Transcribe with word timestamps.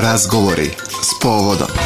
Razgovori 0.00 0.70
s 1.02 1.20
povodom. 1.22 1.85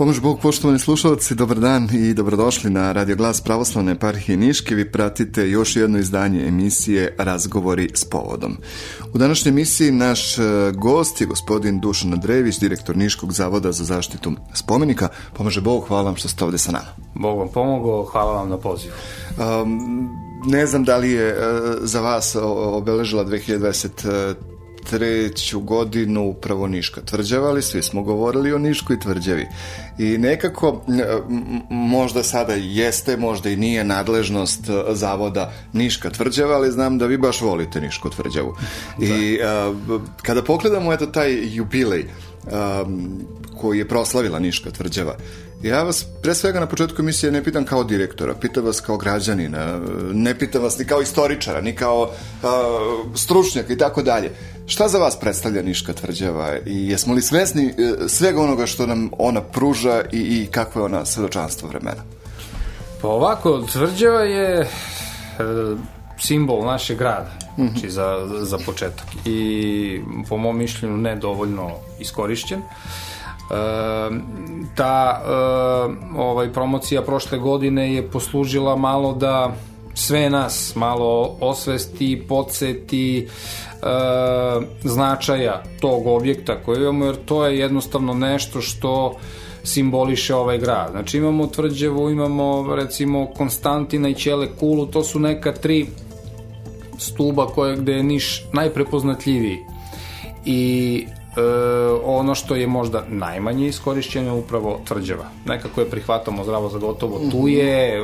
Pomož 0.00 0.20
Bog, 0.20 0.40
poštovani 0.40 0.78
slušalci, 0.78 1.34
dobar 1.34 1.58
dan 1.60 1.88
i 1.92 2.14
dobrodošli 2.14 2.70
na 2.70 2.92
Radio 2.92 3.16
Glas 3.16 3.40
Pravoslavne 3.40 3.98
parhije 3.98 4.36
Niške. 4.36 4.74
Vi 4.74 4.92
pratite 4.92 5.50
još 5.50 5.76
jedno 5.76 5.98
izdanje 5.98 6.46
emisije 6.46 7.14
Razgovori 7.18 7.90
s 7.94 8.04
povodom. 8.04 8.56
U 9.14 9.18
današnjoj 9.18 9.50
emisiji 9.50 9.90
naš 9.90 10.38
e, 10.38 10.42
gost 10.74 11.20
je 11.20 11.26
gospodin 11.26 11.80
Dušan 11.80 12.12
Andrejević, 12.12 12.58
direktor 12.58 12.96
Niškog 12.96 13.32
zavoda 13.32 13.72
za 13.72 13.84
zaštitu 13.84 14.32
spomenika. 14.54 15.08
Pomože 15.36 15.60
Bog, 15.60 15.84
hvala 15.88 16.02
vam 16.02 16.16
što 16.16 16.28
ste 16.28 16.44
ovde 16.44 16.58
sa 16.58 16.72
nama. 16.72 16.88
Bog 17.14 17.38
vam 17.38 17.48
pomogao, 17.48 18.04
hvala 18.04 18.32
vam 18.32 18.48
na 18.48 18.56
pozivu. 18.56 18.92
Um, 19.38 20.08
ne 20.46 20.66
znam 20.66 20.84
da 20.84 20.96
li 20.96 21.10
je 21.10 21.32
uh, 21.32 21.42
za 21.80 22.00
vas 22.00 22.36
obeležila 22.40 23.24
2020 23.24 24.34
treću 24.90 25.60
godinu 25.60 26.28
upravo 26.28 26.68
Niška 26.68 27.00
tvrđava, 27.00 27.48
ali 27.48 27.62
svi 27.62 27.82
smo 27.82 28.02
govorili 28.02 28.52
o 28.52 28.58
Niškoj 28.58 29.00
tvrđavi. 29.00 29.46
I 29.98 30.18
nekako, 30.18 30.84
možda 31.70 32.22
sada 32.22 32.54
jeste, 32.54 33.16
možda 33.16 33.50
i 33.50 33.56
nije 33.56 33.84
nadležnost 33.84 34.68
e, 34.68 34.94
zavoda 34.94 35.52
Niška 35.72 36.10
tvrđava, 36.10 36.54
ali 36.54 36.72
znam 36.72 36.98
da 36.98 37.06
vi 37.06 37.18
baš 37.18 37.40
volite 37.40 37.80
Nišku 37.80 38.10
tvrđavu. 38.10 38.54
Da. 38.98 39.06
I 39.06 39.40
a, 39.42 39.74
e, 39.90 39.98
kada 40.22 40.42
pogledamo 40.42 40.92
eto 40.92 41.06
taj 41.06 41.54
jubilej 41.54 42.06
a, 42.52 42.84
koji 43.60 43.78
je 43.78 43.88
proslavila 43.88 44.38
Niška 44.38 44.70
tvrđava, 44.70 45.14
Ja 45.62 45.82
vas 45.82 46.06
pre 46.22 46.34
svega 46.34 46.60
na 46.60 46.66
početku 46.66 47.02
emisije 47.02 47.32
ne 47.32 47.44
pitam 47.44 47.64
kao 47.64 47.84
direktora, 47.84 48.34
pitam 48.34 48.64
vas 48.64 48.80
kao 48.80 48.96
građanina, 48.96 49.80
ne 50.12 50.38
pitam 50.38 50.62
vas 50.62 50.78
ni 50.78 50.84
kao 50.84 51.02
istoričara, 51.02 51.60
ni 51.60 51.76
kao 51.76 52.02
uh, 52.02 52.08
stručnjaka 53.16 53.72
i 53.72 53.78
tako 53.78 54.02
dalje. 54.02 54.30
Šta 54.66 54.88
za 54.88 54.98
vas 54.98 55.20
predstavlja 55.20 55.62
Niška 55.62 55.92
tvrđava 55.92 56.58
i 56.66 56.88
jesmo 56.88 57.14
li 57.14 57.22
svesni 57.22 57.66
uh, 57.66 58.08
svega 58.08 58.40
onoga 58.40 58.66
što 58.66 58.86
nam 58.86 59.10
ona 59.18 59.40
pruža 59.40 60.02
i, 60.12 60.18
i 60.18 60.48
kakvo 60.50 60.80
je 60.80 60.84
ona 60.84 61.04
svedočanstvo 61.04 61.68
vremena? 61.68 62.02
Pa 63.02 63.08
ovako, 63.08 63.62
tvrđava 63.72 64.20
je 64.20 64.60
uh, 64.60 65.78
simbol 66.20 66.64
našeg 66.64 66.98
grada, 66.98 67.30
mm 67.56 67.62
-hmm. 67.62 67.70
znači 67.70 67.90
za, 67.90 68.26
za 68.40 68.58
početak 68.66 69.06
i 69.24 70.00
po 70.28 70.36
mom 70.36 70.58
mišljenju 70.58 70.96
nedovoljno 70.96 71.70
iskorišćen. 72.00 72.58
Uh, 72.58 72.66
ta 74.74 75.22
ovaj 76.16 76.52
promocija 76.52 77.02
prošle 77.02 77.38
godine 77.38 77.94
je 77.94 78.10
poslužila 78.10 78.76
malo 78.76 79.14
da 79.14 79.54
sve 79.94 80.30
nas 80.30 80.72
malo 80.76 81.36
osvesti, 81.40 82.24
podseti 82.28 83.18
e, 83.18 83.26
značaja 84.82 85.62
tog 85.80 86.06
objekta 86.06 86.62
koji 86.62 86.80
imamo, 86.80 87.04
jer 87.04 87.16
to 87.24 87.46
je 87.46 87.58
jednostavno 87.58 88.14
nešto 88.14 88.60
što 88.60 89.14
simboliše 89.64 90.34
ovaj 90.34 90.58
grad. 90.58 90.90
Znači 90.90 91.18
imamo 91.18 91.46
Tvrđevu, 91.46 92.10
imamo 92.10 92.74
recimo 92.74 93.26
Konstantina 93.26 94.08
i 94.08 94.14
Ćele 94.14 94.48
Kulu, 94.60 94.86
to 94.86 95.04
su 95.04 95.18
neka 95.18 95.52
tri 95.52 95.86
stuba 97.00 97.46
koje 97.46 97.76
gde 97.76 97.92
je 97.92 98.02
Niš 98.02 98.44
najprepoznatljiviji. 98.52 99.58
I 100.44 101.06
e, 101.36 101.40
ono 102.04 102.34
što 102.34 102.54
je 102.54 102.66
možda 102.66 103.04
najmanje 103.08 103.66
iskorišćeno 103.66 104.36
upravo 104.36 104.80
tvrđava. 104.84 105.24
Nekako 105.46 105.80
je 105.80 105.90
prihvatamo 105.90 106.44
zdravo 106.44 106.68
za 106.68 106.78
gotovo. 106.78 107.18
Tu 107.30 107.38
mhm. 107.38 107.48
je 107.48 107.98
e, 107.98 108.00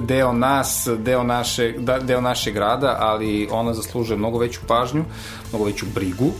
deo 0.00 0.32
nas, 0.32 0.88
deo 0.98 1.22
naše, 1.22 1.72
da, 1.78 1.98
deo 1.98 2.20
naše 2.20 2.52
grada, 2.52 2.96
ali 3.00 3.48
ona 3.50 3.74
zaslužuje 3.74 4.18
mnogo 4.18 4.38
veću 4.38 4.60
pažnju, 4.66 5.04
mnogo 5.50 5.64
veću 5.64 5.86
brigu 5.94 6.30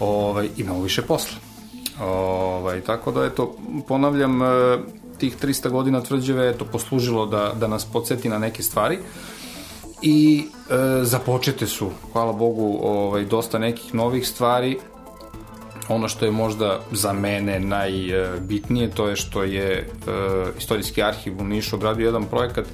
ovaj, 0.00 0.48
i 0.56 0.64
mnogo 0.64 0.82
više 0.82 1.02
posla. 1.02 1.38
Ovaj, 2.02 2.80
tako 2.80 3.12
da, 3.12 3.24
eto, 3.24 3.56
ponavljam, 3.88 4.42
e, 4.42 4.78
tih 5.18 5.36
300 5.42 5.70
godina 5.70 6.00
tvrđave 6.00 6.46
je 6.46 6.58
to 6.58 6.64
poslužilo 6.64 7.26
da, 7.26 7.52
da 7.60 7.66
nas 7.66 7.84
podsjeti 7.84 8.28
na 8.28 8.38
neke 8.38 8.62
stvari 8.62 8.98
i 10.02 10.44
e, 10.70 11.04
započete 11.04 11.66
su, 11.66 11.90
hvala 12.12 12.32
Bogu, 12.32 12.78
ovaj, 12.82 13.24
dosta 13.24 13.58
nekih 13.58 13.94
novih 13.94 14.28
stvari 14.28 14.78
Ono 15.88 16.08
što 16.08 16.24
je 16.24 16.30
možda 16.30 16.80
za 16.92 17.12
mene 17.12 17.60
najbitnije, 17.60 18.90
to 18.90 19.08
je 19.08 19.16
što 19.16 19.42
je 19.42 19.88
uh, 19.88 20.12
Istorijski 20.58 21.02
arhiv 21.02 21.40
u 21.40 21.44
Nišu 21.44 21.76
odradio 21.76 22.06
jedan 22.06 22.24
projekat 22.24 22.66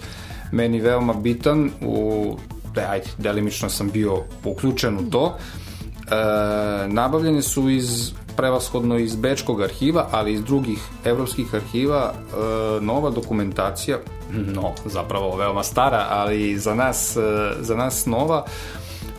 meni 0.53 0.81
veoma 0.81 1.15
bitan, 1.15 1.71
u, 1.81 2.37
da, 2.75 2.91
ajde, 2.91 3.07
delimično 3.19 3.69
sam 3.69 3.91
bio 3.91 4.23
uključen 4.45 4.99
u 4.99 5.11
to. 5.11 5.37
E, 5.37 6.89
nabavljene 6.89 7.43
su 7.43 7.71
iz 7.71 8.13
prevashodno 8.37 8.99
iz 8.99 9.17
Bečkog 9.17 9.63
arhiva, 9.63 10.09
ali 10.11 10.33
iz 10.33 10.45
drugih 10.45 10.79
evropskih 11.05 11.55
arhiva 11.55 12.13
e, 12.13 12.81
nova 12.81 13.11
dokumentacija, 13.11 13.99
no, 14.31 14.73
zapravo 14.85 15.37
veoma 15.37 15.63
stara, 15.63 16.07
ali 16.11 16.59
za 16.59 16.75
nas, 16.75 17.17
e, 17.17 17.21
za 17.61 17.77
nas 17.77 18.07
nova, 18.07 18.45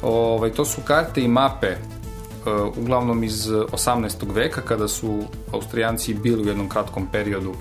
ovaj, 0.02 0.52
to 0.52 0.66
su 0.66 0.82
karte 0.82 1.22
i 1.22 1.28
mape 1.28 1.76
Uh, 2.46 2.78
uglavnom 2.78 3.24
iz 3.24 3.48
18. 3.48 4.34
veka 4.34 4.62
kada 4.62 4.88
su 4.88 5.24
Austrijanci 5.54 6.14
bili 6.14 6.44
u 6.44 6.48
jednom 6.48 6.70
kratkom 6.70 7.08
periodu 7.12 7.54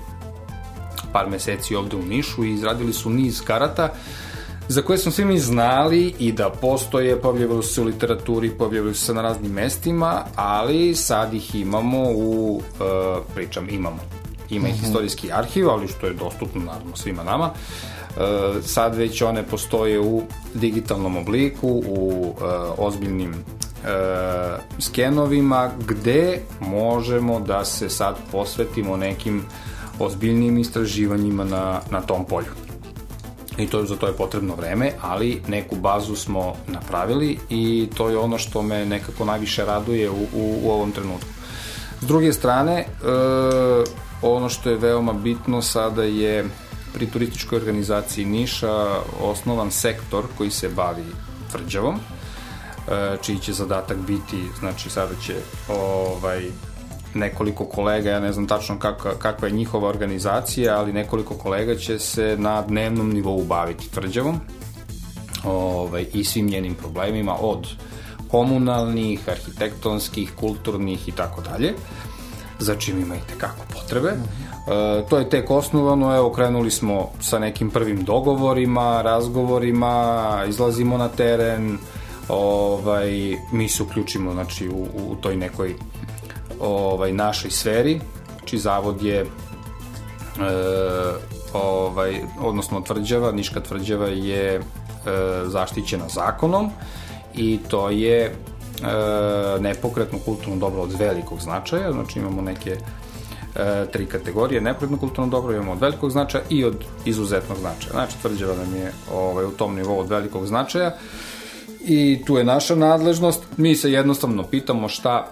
par 1.13 1.29
meseci 1.29 1.75
ovde 1.75 1.95
u 1.95 2.05
Nišu 2.05 2.43
i 2.43 2.53
izradili 2.53 2.93
su 2.93 3.09
niz 3.09 3.41
karata 3.41 3.89
za 4.67 4.81
koje 4.81 4.97
smo 4.97 5.11
svi 5.11 5.25
mi 5.25 5.39
znali 5.39 6.13
i 6.19 6.31
da 6.31 6.49
postoje, 6.49 7.21
pojavljavaju 7.21 7.61
se 7.61 7.81
u 7.81 7.83
literaturi, 7.83 8.49
pojavljavaju 8.49 8.95
se 8.95 9.13
na 9.13 9.21
raznim 9.21 9.51
mestima, 9.51 10.23
ali 10.35 10.95
sad 10.95 11.33
ih 11.33 11.55
imamo 11.55 12.03
u, 12.15 12.55
uh, 12.55 13.23
pričam, 13.35 13.69
imamo, 13.69 13.99
ima 14.49 14.67
ih 14.67 14.75
mm 14.75 14.77
-hmm. 14.77 14.87
istorijski 14.87 15.31
arhiv, 15.31 15.69
ali 15.69 15.87
što 15.87 16.07
je 16.07 16.13
dostupno 16.13 16.61
naravno 16.61 16.95
svima 16.95 17.23
nama, 17.23 17.49
uh, 17.49 18.63
sad 18.63 18.95
već 18.95 19.21
one 19.21 19.43
postoje 19.43 19.99
u 19.99 20.21
digitalnom 20.53 21.17
obliku, 21.17 21.67
u 21.87 22.33
uh, 22.37 22.43
ozbiljnim 22.77 23.33
e, 23.85 24.57
skenovima 24.79 25.71
gde 25.87 26.39
možemo 26.59 27.39
da 27.39 27.65
se 27.65 27.89
sad 27.89 28.15
posvetimo 28.31 28.97
nekim 28.97 29.43
ozbiljnim 29.99 30.57
istraživanjima 30.57 31.43
na, 31.43 31.81
na 31.91 32.01
tom 32.01 32.25
polju. 32.25 32.64
I 33.57 33.67
to, 33.67 33.85
za 33.85 33.95
to 33.95 34.07
je 34.07 34.13
potrebno 34.13 34.55
vreme, 34.55 34.91
ali 35.01 35.41
neku 35.47 35.75
bazu 35.75 36.15
smo 36.15 36.53
napravili 36.67 37.39
i 37.49 37.89
to 37.97 38.09
je 38.09 38.17
ono 38.17 38.37
što 38.37 38.61
me 38.61 38.85
nekako 38.85 39.25
najviše 39.25 39.65
raduje 39.65 40.09
u, 40.09 40.23
u, 40.33 40.59
u 40.63 40.71
ovom 40.71 40.91
trenutku. 40.91 41.29
S 42.01 42.05
druge 42.07 42.33
strane, 42.33 42.79
e, 42.79 42.85
ono 44.21 44.49
što 44.49 44.69
je 44.69 44.77
veoma 44.77 45.13
bitno 45.13 45.61
sada 45.61 46.03
je 46.03 46.45
pri 46.93 47.07
turističkoj 47.07 47.57
organizaciji 47.57 48.25
Niša 48.25 49.01
osnovan 49.21 49.71
sektor 49.71 50.25
koji 50.37 50.51
se 50.51 50.69
bavi 50.69 51.05
tvrđavom, 51.51 51.99
E, 52.87 53.17
čiji 53.21 53.39
će 53.39 53.53
zadatak 53.53 53.97
biti, 53.97 54.43
znači 54.59 54.89
sada 54.89 55.15
će 55.25 55.35
ovaj, 55.67 56.51
nekoliko 57.15 57.65
kolega, 57.65 58.09
ja 58.09 58.19
ne 58.19 58.33
znam 58.33 58.47
tačno 58.47 58.79
kakva, 58.79 59.11
kakva 59.19 59.47
je 59.47 59.53
njihova 59.53 59.89
organizacija, 59.89 60.79
ali 60.79 60.93
nekoliko 60.93 61.33
kolega 61.33 61.75
će 61.75 61.99
se 61.99 62.35
na 62.39 62.61
dnevnom 62.61 63.13
nivou 63.13 63.43
baviti 63.43 63.91
tvrđavom 63.91 64.39
ovaj, 65.43 66.05
i 66.13 66.23
svim 66.23 66.47
njenim 66.47 66.75
problemima 66.75 67.35
od 67.41 67.67
komunalnih, 68.31 69.29
arhitektonskih, 69.29 70.31
kulturnih 70.35 71.07
i 71.07 71.11
tako 71.11 71.41
dalje 71.41 71.73
za 72.59 72.75
čim 72.75 72.99
ima 72.99 73.15
i 73.15 73.27
tekako 73.29 73.65
potrebe. 73.73 74.09
-huh. 74.09 75.01
e, 75.01 75.05
to 75.09 75.17
je 75.17 75.29
tek 75.29 75.51
osnovano, 75.51 76.15
evo 76.15 76.31
krenuli 76.31 76.71
smo 76.71 77.09
sa 77.21 77.39
nekim 77.39 77.69
prvim 77.69 78.03
dogovorima, 78.03 79.01
razgovorima, 79.01 80.43
izlazimo 80.49 80.97
na 80.97 81.07
teren, 81.07 81.77
ovaj, 82.29 83.37
mi 83.51 83.69
se 83.69 83.83
uključimo 83.83 84.33
znači, 84.33 84.69
u, 84.69 84.87
u 84.95 85.15
toj 85.15 85.35
nekoj 85.35 85.75
ovaj, 86.59 87.13
našoj 87.13 87.51
sferi, 87.51 88.01
znači 88.37 88.57
zavod 88.57 89.03
je 89.03 89.19
e, 89.19 89.25
ovaj, 91.53 92.21
odnosno 92.39 92.81
tvrđava, 92.81 93.31
Niška 93.31 93.59
tvrđava 93.59 94.07
je 94.07 94.55
e, 94.55 94.61
zaštićena 95.45 96.05
zakonom 96.09 96.69
i 97.33 97.59
to 97.67 97.89
je 97.89 98.25
e, 98.25 98.31
nepokretno 99.59 100.19
kulturno 100.25 100.55
dobro 100.55 100.81
od 100.81 100.93
velikog 100.99 101.41
značaja, 101.41 101.91
znači 101.91 102.19
imamo 102.19 102.41
neke 102.41 102.77
e, 103.55 103.85
tri 103.91 104.05
kategorije, 104.05 104.61
nepokretno 104.61 104.97
kulturno 104.97 105.31
dobro 105.31 105.53
imamo 105.53 105.71
od 105.71 105.81
velikog 105.81 106.11
značaja 106.11 106.43
i 106.49 106.65
od 106.65 106.83
izuzetnog 107.05 107.57
značaja. 107.57 107.91
Znači 107.91 108.17
tvrđava 108.21 108.55
nam 108.55 108.75
je 108.75 108.91
ovaj, 109.13 109.45
u 109.45 109.51
tom 109.51 109.75
nivou 109.75 109.99
od 109.99 110.09
velikog 110.09 110.45
značaja. 110.45 110.95
I 111.87 112.23
tu 112.25 112.37
je 112.37 112.43
naša 112.43 112.75
nadležnost. 112.75 113.43
Mi 113.57 113.75
se 113.75 113.91
jednostavno 113.91 114.43
pitamo 114.43 114.87
šta 114.87 115.31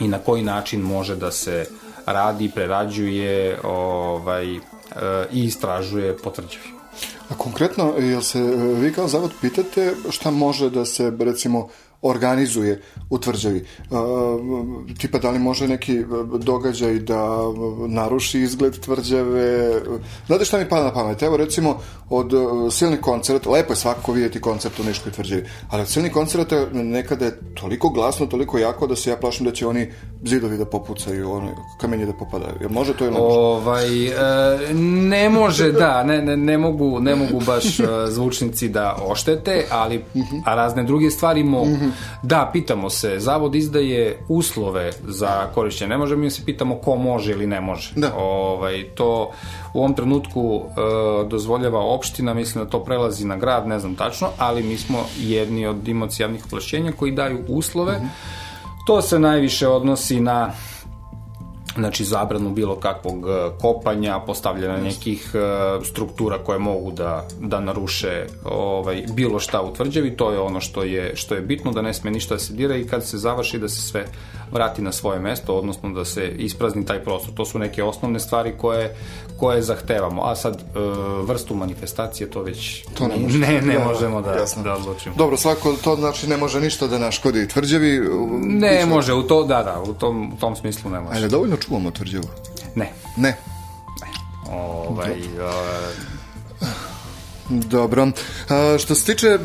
i 0.00 0.08
na 0.08 0.18
koji 0.18 0.42
način 0.42 0.80
može 0.80 1.16
da 1.16 1.32
se 1.32 1.66
radi, 2.06 2.50
prerađuje 2.54 3.60
ovaj, 3.64 4.54
e, 4.54 4.60
i 5.32 5.44
istražuje 5.44 6.16
po 6.16 6.30
tvrđavi. 6.30 6.76
A 7.28 7.34
konkretno, 7.34 7.94
jel 7.98 8.20
se 8.20 8.40
vi 8.80 8.92
kao 8.92 9.08
zavod 9.08 9.32
pitate 9.40 9.94
šta 10.10 10.30
može 10.30 10.70
da 10.70 10.84
se, 10.84 11.12
recimo, 11.18 11.68
organizuje 12.02 12.82
u 13.10 13.18
tvrđavi. 13.18 13.64
tipa 14.98 15.18
da 15.18 15.30
li 15.30 15.38
može 15.38 15.68
neki 15.68 16.04
događaj 16.38 16.98
da 16.98 17.38
naruši 17.88 18.40
izgled 18.40 18.80
tvrđave. 18.80 19.80
Znate 20.26 20.44
šta 20.44 20.58
mi 20.58 20.68
pada 20.68 20.84
na 20.84 20.92
pamet? 20.92 21.22
Evo 21.22 21.36
recimo 21.36 21.80
od 22.10 22.32
silnih 22.72 23.00
koncerta, 23.00 23.50
lepo 23.50 23.72
je 23.72 23.76
svakako 23.76 24.12
vidjeti 24.12 24.40
koncert 24.40 24.80
u 24.80 24.84
Niškoj 24.84 25.12
tvrđavi, 25.12 25.44
ali 25.70 25.82
od 25.82 25.88
silnih 25.88 26.12
koncerta 26.12 26.66
nekada 26.72 27.24
je 27.24 27.40
toliko 27.54 27.88
glasno, 27.88 28.26
toliko 28.26 28.58
jako 28.58 28.86
da 28.86 28.96
se 28.96 29.10
ja 29.10 29.16
plašim 29.16 29.46
da 29.46 29.52
će 29.52 29.66
oni 29.66 29.92
zidovi 30.24 30.58
da 30.58 30.64
popucaju, 30.64 31.32
ono, 31.32 31.50
kamenje 31.80 32.06
da 32.06 32.12
popadaju. 32.12 32.54
Jel 32.60 32.70
može 32.70 32.96
to 32.96 33.04
ili 33.04 33.14
ne 33.14 33.20
može? 33.20 33.38
Ovaj, 33.38 34.06
e, 34.06 34.74
ne 35.08 35.30
može, 35.30 35.72
da, 35.72 36.04
ne, 36.04 36.22
ne, 36.22 36.36
ne, 36.36 36.58
mogu, 36.58 37.00
ne 37.00 37.14
mogu 37.14 37.40
baš 37.46 37.80
e, 37.80 37.84
zvučnici 38.08 38.68
da 38.68 38.96
oštete, 39.06 39.64
ali 39.70 40.04
a 40.44 40.54
razne 40.54 40.84
druge 40.84 41.10
stvari 41.10 41.44
mogu. 41.44 41.76
Da, 42.22 42.50
pitamo 42.52 42.90
se, 42.90 43.18
zavod 43.18 43.54
izdaje 43.54 44.18
uslove 44.28 44.92
za 45.08 45.46
korišćenje. 45.54 45.88
Ne 45.88 45.98
možemo 45.98 46.20
mi 46.22 46.30
se 46.30 46.44
pitamo 46.44 46.74
ko 46.74 46.96
može 46.96 47.32
ili 47.32 47.46
ne 47.46 47.60
može. 47.60 47.92
Da. 47.96 48.14
Ovaj, 48.16 48.84
to 48.94 49.30
u 49.74 49.78
ovom 49.78 49.94
trenutku 49.94 50.62
e, 50.64 51.28
dozvoljava 51.28 51.80
opština, 51.80 52.34
mislim 52.34 52.64
da 52.64 52.70
to 52.70 52.84
prelazi 52.84 53.26
na 53.26 53.36
grad, 53.36 53.68
ne 53.68 53.78
znam 53.78 53.94
tačno, 53.94 54.28
ali 54.38 54.62
mi 54.62 54.76
smo 54.76 55.06
jedni 55.18 55.66
od 55.66 55.88
imoci 55.88 56.22
javnih 56.22 56.44
ovlašćenja 56.52 56.92
koji 56.92 57.12
daju 57.12 57.44
uslove. 57.48 57.92
Mm 57.92 58.02
-hmm. 58.02 58.46
To 58.86 59.02
se 59.02 59.18
najviše 59.18 59.68
odnosi 59.68 60.20
na 60.20 60.52
znači 61.76 62.04
zabranu 62.04 62.50
bilo 62.50 62.76
kakvog 62.76 63.26
e, 63.28 63.50
kopanja, 63.60 64.20
postavljanja 64.26 64.82
nekih 64.82 65.30
e, 65.34 65.84
struktura 65.84 66.38
koje 66.38 66.58
mogu 66.58 66.90
da, 66.90 67.28
da 67.40 67.60
naruše 67.60 68.26
ovaj, 68.44 69.04
bilo 69.12 69.40
šta 69.40 69.62
u 69.62 69.72
tvrđavi, 69.72 70.16
to 70.16 70.30
je 70.32 70.40
ono 70.40 70.60
što 70.60 70.82
je, 70.82 71.16
što 71.16 71.34
je 71.34 71.40
bitno, 71.40 71.72
da 71.72 71.82
ne 71.82 71.94
sme 71.94 72.10
ništa 72.10 72.34
da 72.34 72.40
se 72.40 72.52
dira 72.52 72.76
i 72.76 72.86
kad 72.86 73.06
se 73.06 73.18
završi 73.18 73.58
da 73.58 73.68
se 73.68 73.82
sve 73.82 74.04
vrati 74.52 74.82
na 74.82 74.92
svoje 74.92 75.20
mesto, 75.20 75.54
odnosno 75.54 75.90
da 75.90 76.04
se 76.04 76.28
isprazni 76.28 76.86
taj 76.86 77.04
prostor. 77.04 77.34
To 77.34 77.44
su 77.44 77.58
neke 77.58 77.82
osnovne 77.82 78.20
stvari 78.20 78.54
koje, 78.58 78.96
koje 79.36 79.62
zahtevamo. 79.62 80.22
A 80.22 80.36
sad, 80.36 80.54
e, 80.54 80.78
vrstu 81.22 81.54
manifestacije, 81.54 82.30
to 82.30 82.42
već 82.42 82.84
to 82.98 83.08
ne, 83.08 83.16
može. 83.16 83.38
ne, 83.38 83.60
ne 83.60 83.78
da, 83.78 83.84
možemo 83.84 84.22
da, 84.22 84.32
jasno. 84.32 84.62
da 84.62 84.74
odlučimo. 84.74 85.14
Dobro, 85.18 85.36
svako 85.36 85.72
to 85.84 85.96
znači 85.96 86.28
ne 86.28 86.36
može 86.36 86.60
ništa 86.60 86.86
da 86.86 86.98
naškodi 86.98 87.48
tvrđavi? 87.48 88.00
Ne 88.40 88.70
Biće... 88.70 88.86
može, 88.86 89.14
u 89.14 89.22
to, 89.22 89.44
da, 89.44 89.62
da, 89.62 89.82
u 89.90 89.94
tom, 89.94 90.32
u 90.32 90.36
tom 90.36 90.56
smislu 90.56 90.90
ne 90.90 91.00
može. 91.00 91.18
Ali 91.18 91.28
dovoljno 91.28 91.56
čuvamo 91.66 91.90
tvrđavu? 91.90 92.28
Ne. 92.74 92.92
Ne? 93.16 93.36
Ne. 94.00 94.16
Ovaj, 94.50 95.14
Dobro. 97.48 98.08
A, 98.48 98.78
što 98.78 98.94
se 98.94 99.04
tiče 99.04 99.26
e, 99.26 99.38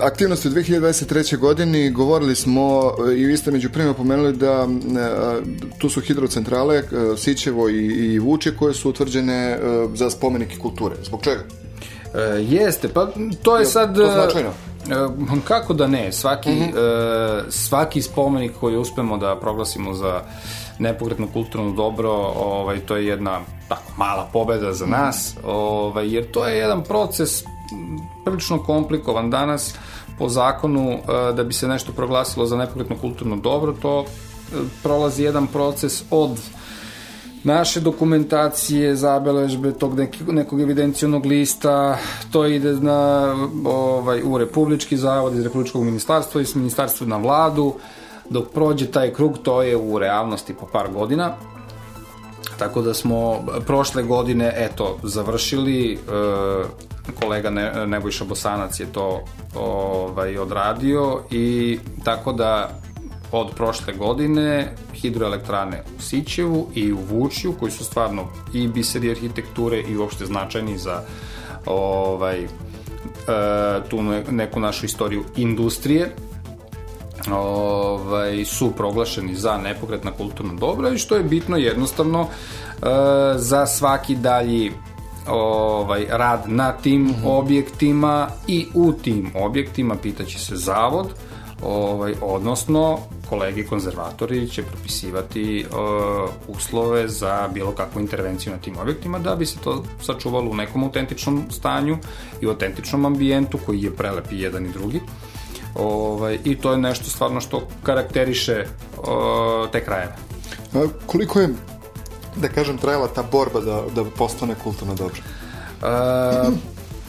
aktivnosti 0.00 0.48
u 0.48 0.50
2023. 0.50 1.38
godini, 1.38 1.90
govorili 1.90 2.34
smo 2.34 2.92
e, 3.10 3.14
i 3.14 3.24
vi 3.24 3.36
ste 3.36 3.50
među 3.50 3.70
prvima 3.70 3.94
pomenuli 3.94 4.36
da 4.36 4.52
e, 4.52 4.68
tu 5.78 5.88
su 5.88 6.00
hidrocentrale 6.00 6.78
a, 6.78 7.16
Sićevo 7.16 7.68
i, 7.68 7.86
i 7.86 8.18
Vuče 8.18 8.56
koje 8.56 8.74
su 8.74 8.90
utvrđene 8.90 9.52
a, 9.52 9.86
za 9.94 10.10
spomenike 10.10 10.58
kulture. 10.58 10.96
Zbog 11.02 11.22
čega? 11.22 11.42
E, 12.14 12.18
jeste, 12.42 12.88
pa 12.88 13.08
to 13.42 13.56
je 13.56 13.66
sad... 13.66 13.96
To 13.96 14.12
značajno? 14.12 14.50
Kako 15.44 15.74
da 15.74 15.86
ne, 15.86 16.12
svaki, 16.12 16.50
mm 16.50 16.72
-hmm. 16.74 17.42
svaki 17.48 18.02
spomenik 18.02 18.52
koji 18.60 18.76
uspemo 18.76 19.18
da 19.18 19.36
proglasimo 19.40 19.94
za 19.94 20.20
nepokretno 20.78 21.26
kulturno 21.32 21.72
dobro, 21.72 22.10
ovaj, 22.36 22.80
to 22.80 22.96
je 22.96 23.06
jedna 23.06 23.40
tako, 23.68 23.92
mala 23.96 24.28
pobeda 24.32 24.72
za 24.72 24.86
nas, 24.86 25.36
ovaj, 25.44 26.14
jer 26.14 26.30
to 26.30 26.46
je 26.46 26.56
jedan 26.56 26.82
proces 26.82 27.44
prilično 28.24 28.62
komplikovan. 28.62 29.30
Danas 29.30 29.74
po 30.18 30.28
zakonu 30.28 30.90
eh, 30.90 31.32
da 31.32 31.44
bi 31.44 31.52
se 31.52 31.68
nešto 31.68 31.92
proglasilo 31.92 32.46
za 32.46 32.56
nepokretno 32.56 32.96
kulturno 33.00 33.36
dobro, 33.36 33.72
to 33.82 34.04
eh, 34.04 34.56
prolazi 34.82 35.22
jedan 35.22 35.46
proces 35.46 36.02
od 36.10 36.40
naše 37.44 37.80
dokumentacije, 37.80 38.96
zabeležbe 38.96 39.72
tog 39.72 40.00
nekog 40.28 40.60
evidencionog 40.60 41.26
lista, 41.26 41.98
to 42.30 42.46
ide 42.46 42.72
na, 42.72 43.34
ovaj, 43.64 44.22
u 44.24 44.38
Republički 44.38 44.96
zavod 44.96 45.34
iz 45.34 45.42
Republičkog 45.44 45.84
ministarstva, 45.84 46.40
iz 46.40 46.56
ministarstva 46.56 47.06
na 47.06 47.16
vladu, 47.16 47.74
dok 48.30 48.52
prođe 48.52 48.86
taj 48.86 49.12
krug, 49.12 49.38
to 49.42 49.62
je 49.62 49.76
u 49.76 49.98
realnosti 49.98 50.54
po 50.54 50.66
par 50.66 50.92
godina. 50.92 51.34
Tako 52.58 52.82
da 52.82 52.94
smo 52.94 53.44
prošle 53.66 54.02
godine, 54.02 54.52
eto, 54.56 54.98
završili, 55.02 55.92
e, 55.92 55.98
kolega 57.20 57.50
ne, 57.50 57.86
Nebojša 57.86 58.24
Bosanac 58.24 58.80
je 58.80 58.86
to 58.86 59.24
ovaj, 59.54 60.38
odradio 60.38 61.20
i 61.30 61.78
tako 62.04 62.32
da 62.32 62.70
od 63.32 63.50
prošle 63.56 63.92
godine 63.92 64.74
hidroelektrane 64.94 65.82
u 65.98 66.02
Sićevu 66.02 66.66
i 66.74 66.92
u 66.92 66.98
Vučju, 67.10 67.54
koji 67.60 67.72
su 67.72 67.84
stvarno 67.84 68.28
i 68.52 68.68
biseri 68.68 69.10
arhitekture 69.10 69.80
i 69.80 69.96
uopšte 69.96 70.26
značajni 70.26 70.78
za 70.78 71.02
ovaj, 71.66 72.44
e, 72.44 72.48
tu 73.88 74.02
neku 74.30 74.60
našu 74.60 74.86
istoriju 74.86 75.24
industrije, 75.36 76.14
ovaj, 77.32 78.44
su 78.44 78.70
proglašeni 78.70 79.34
za 79.34 79.56
nepokretna 79.58 80.10
kulturna 80.10 80.54
dobra 80.54 80.90
i 80.90 80.98
što 80.98 81.16
je 81.16 81.22
bitno 81.22 81.56
jednostavno 81.56 82.20
e, 82.22 82.86
za 83.36 83.66
svaki 83.66 84.16
dalji 84.16 84.72
ovaj 85.28 86.06
rad 86.10 86.42
na 86.46 86.72
tim 86.72 87.02
mm 87.02 87.08
-hmm. 87.08 87.38
objektima 87.38 88.28
i 88.46 88.66
u 88.74 88.92
tim 88.92 89.30
objektima 89.34 89.96
pitaće 89.96 90.38
se 90.38 90.56
zavod 90.56 91.06
ovaj 91.62 92.14
odnosno 92.20 92.98
kolegi 93.28 93.66
konzervatori 93.66 94.48
će 94.48 94.62
propisivati 94.62 95.66
uh, 95.70 96.56
uslove 96.56 97.08
za 97.08 97.48
bilo 97.54 97.72
kakvu 97.72 98.00
intervenciju 98.00 98.52
na 98.52 98.58
tim 98.58 98.76
objektima 98.78 99.18
da 99.18 99.36
bi 99.36 99.46
se 99.46 99.58
to 99.58 99.84
sačuvalo 100.00 100.50
u 100.50 100.54
nekom 100.54 100.84
autentičnom 100.84 101.44
stanju 101.50 101.98
i 102.40 102.46
autentičnom 102.46 103.04
ambijentu 103.04 103.58
koji 103.66 103.82
je 103.82 103.96
prelep 103.96 104.32
i 104.32 104.40
jedan 104.40 104.66
i 104.66 104.72
drugi. 104.72 105.00
Ovaj, 105.74 106.38
I 106.44 106.56
to 106.56 106.72
je 106.72 106.78
nešto 106.78 107.10
stvarno 107.10 107.40
što 107.40 107.68
karakteriše 107.82 108.66
o, 108.98 109.66
te 109.72 109.84
krajeve. 109.84 110.14
A 110.74 110.86
koliko 111.06 111.40
je, 111.40 111.48
da 112.36 112.48
kažem, 112.48 112.78
trajala 112.78 113.08
ta 113.08 113.22
borba 113.22 113.60
da, 113.60 113.82
da 113.94 114.04
postane 114.04 114.54
kulturno 114.64 114.94
dobro? 114.94 115.16
A, 115.82 116.50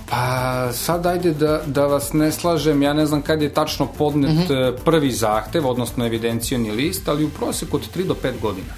Pa 0.10 0.74
sad 0.74 1.05
ajde 1.05 1.31
da, 1.34 1.62
da 1.65 1.86
vas 1.86 2.13
ne 2.13 2.31
slažem, 2.31 2.81
ja 2.81 2.93
ne 2.93 3.05
znam 3.05 3.22
kad 3.22 3.41
je 3.41 3.53
tačno 3.53 3.88
podnet 3.98 4.50
mm 4.50 4.53
-hmm. 4.53 4.77
prvi 4.86 5.12
zahtev, 5.12 5.67
odnosno 5.67 6.05
evidencijoni 6.05 6.72
list, 6.72 7.07
ali 7.07 7.25
u 7.25 7.29
proseku 7.29 7.77
od 7.77 7.84
3 7.95 8.07
do 8.07 8.15
5 8.24 8.31
godina. 8.41 8.74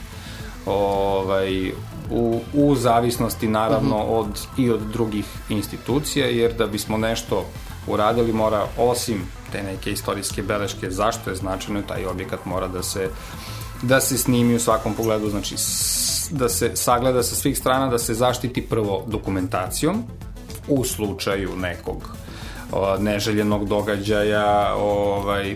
Ovaj, 0.66 1.72
u, 2.12 2.40
u 2.54 2.76
zavisnosti 2.76 3.48
naravno 3.48 3.98
mm 3.98 4.08
-hmm. 4.08 4.20
od 4.20 4.40
i 4.58 4.72
od 4.72 4.82
drugih 4.94 5.26
institucija, 5.50 6.28
jer 6.28 6.54
da 6.54 6.68
bismo 6.68 6.98
nešto 6.98 7.46
uradili 7.88 8.34
mora 8.34 8.66
osim 8.78 9.22
te 9.52 9.64
neke 9.64 9.92
istorijske 9.92 10.44
beleške 10.44 10.92
zašto 10.92 11.30
je 11.30 11.36
značajno 11.36 11.82
taj 11.82 12.06
objekat 12.06 12.46
mora 12.46 12.68
da 12.68 12.84
se 12.84 13.10
da 13.82 14.00
se 14.02 14.18
snimi 14.18 14.56
u 14.56 14.60
svakom 14.60 14.94
pogledu 14.94 15.30
znači 15.30 15.56
da 16.32 16.50
se 16.50 16.72
sagleda 16.76 17.24
sa 17.24 17.36
svih 17.36 17.58
strana 17.58 17.88
da 17.88 17.98
se 17.98 18.14
zaštiti 18.14 18.62
prvo 18.62 19.04
dokumentacijom 19.08 20.04
u 20.68 20.84
slučaju 20.84 21.56
nekog 21.56 22.10
o, 22.72 22.98
neželjenog 22.98 23.68
događaja 23.68 24.76
ovaj 24.76 25.56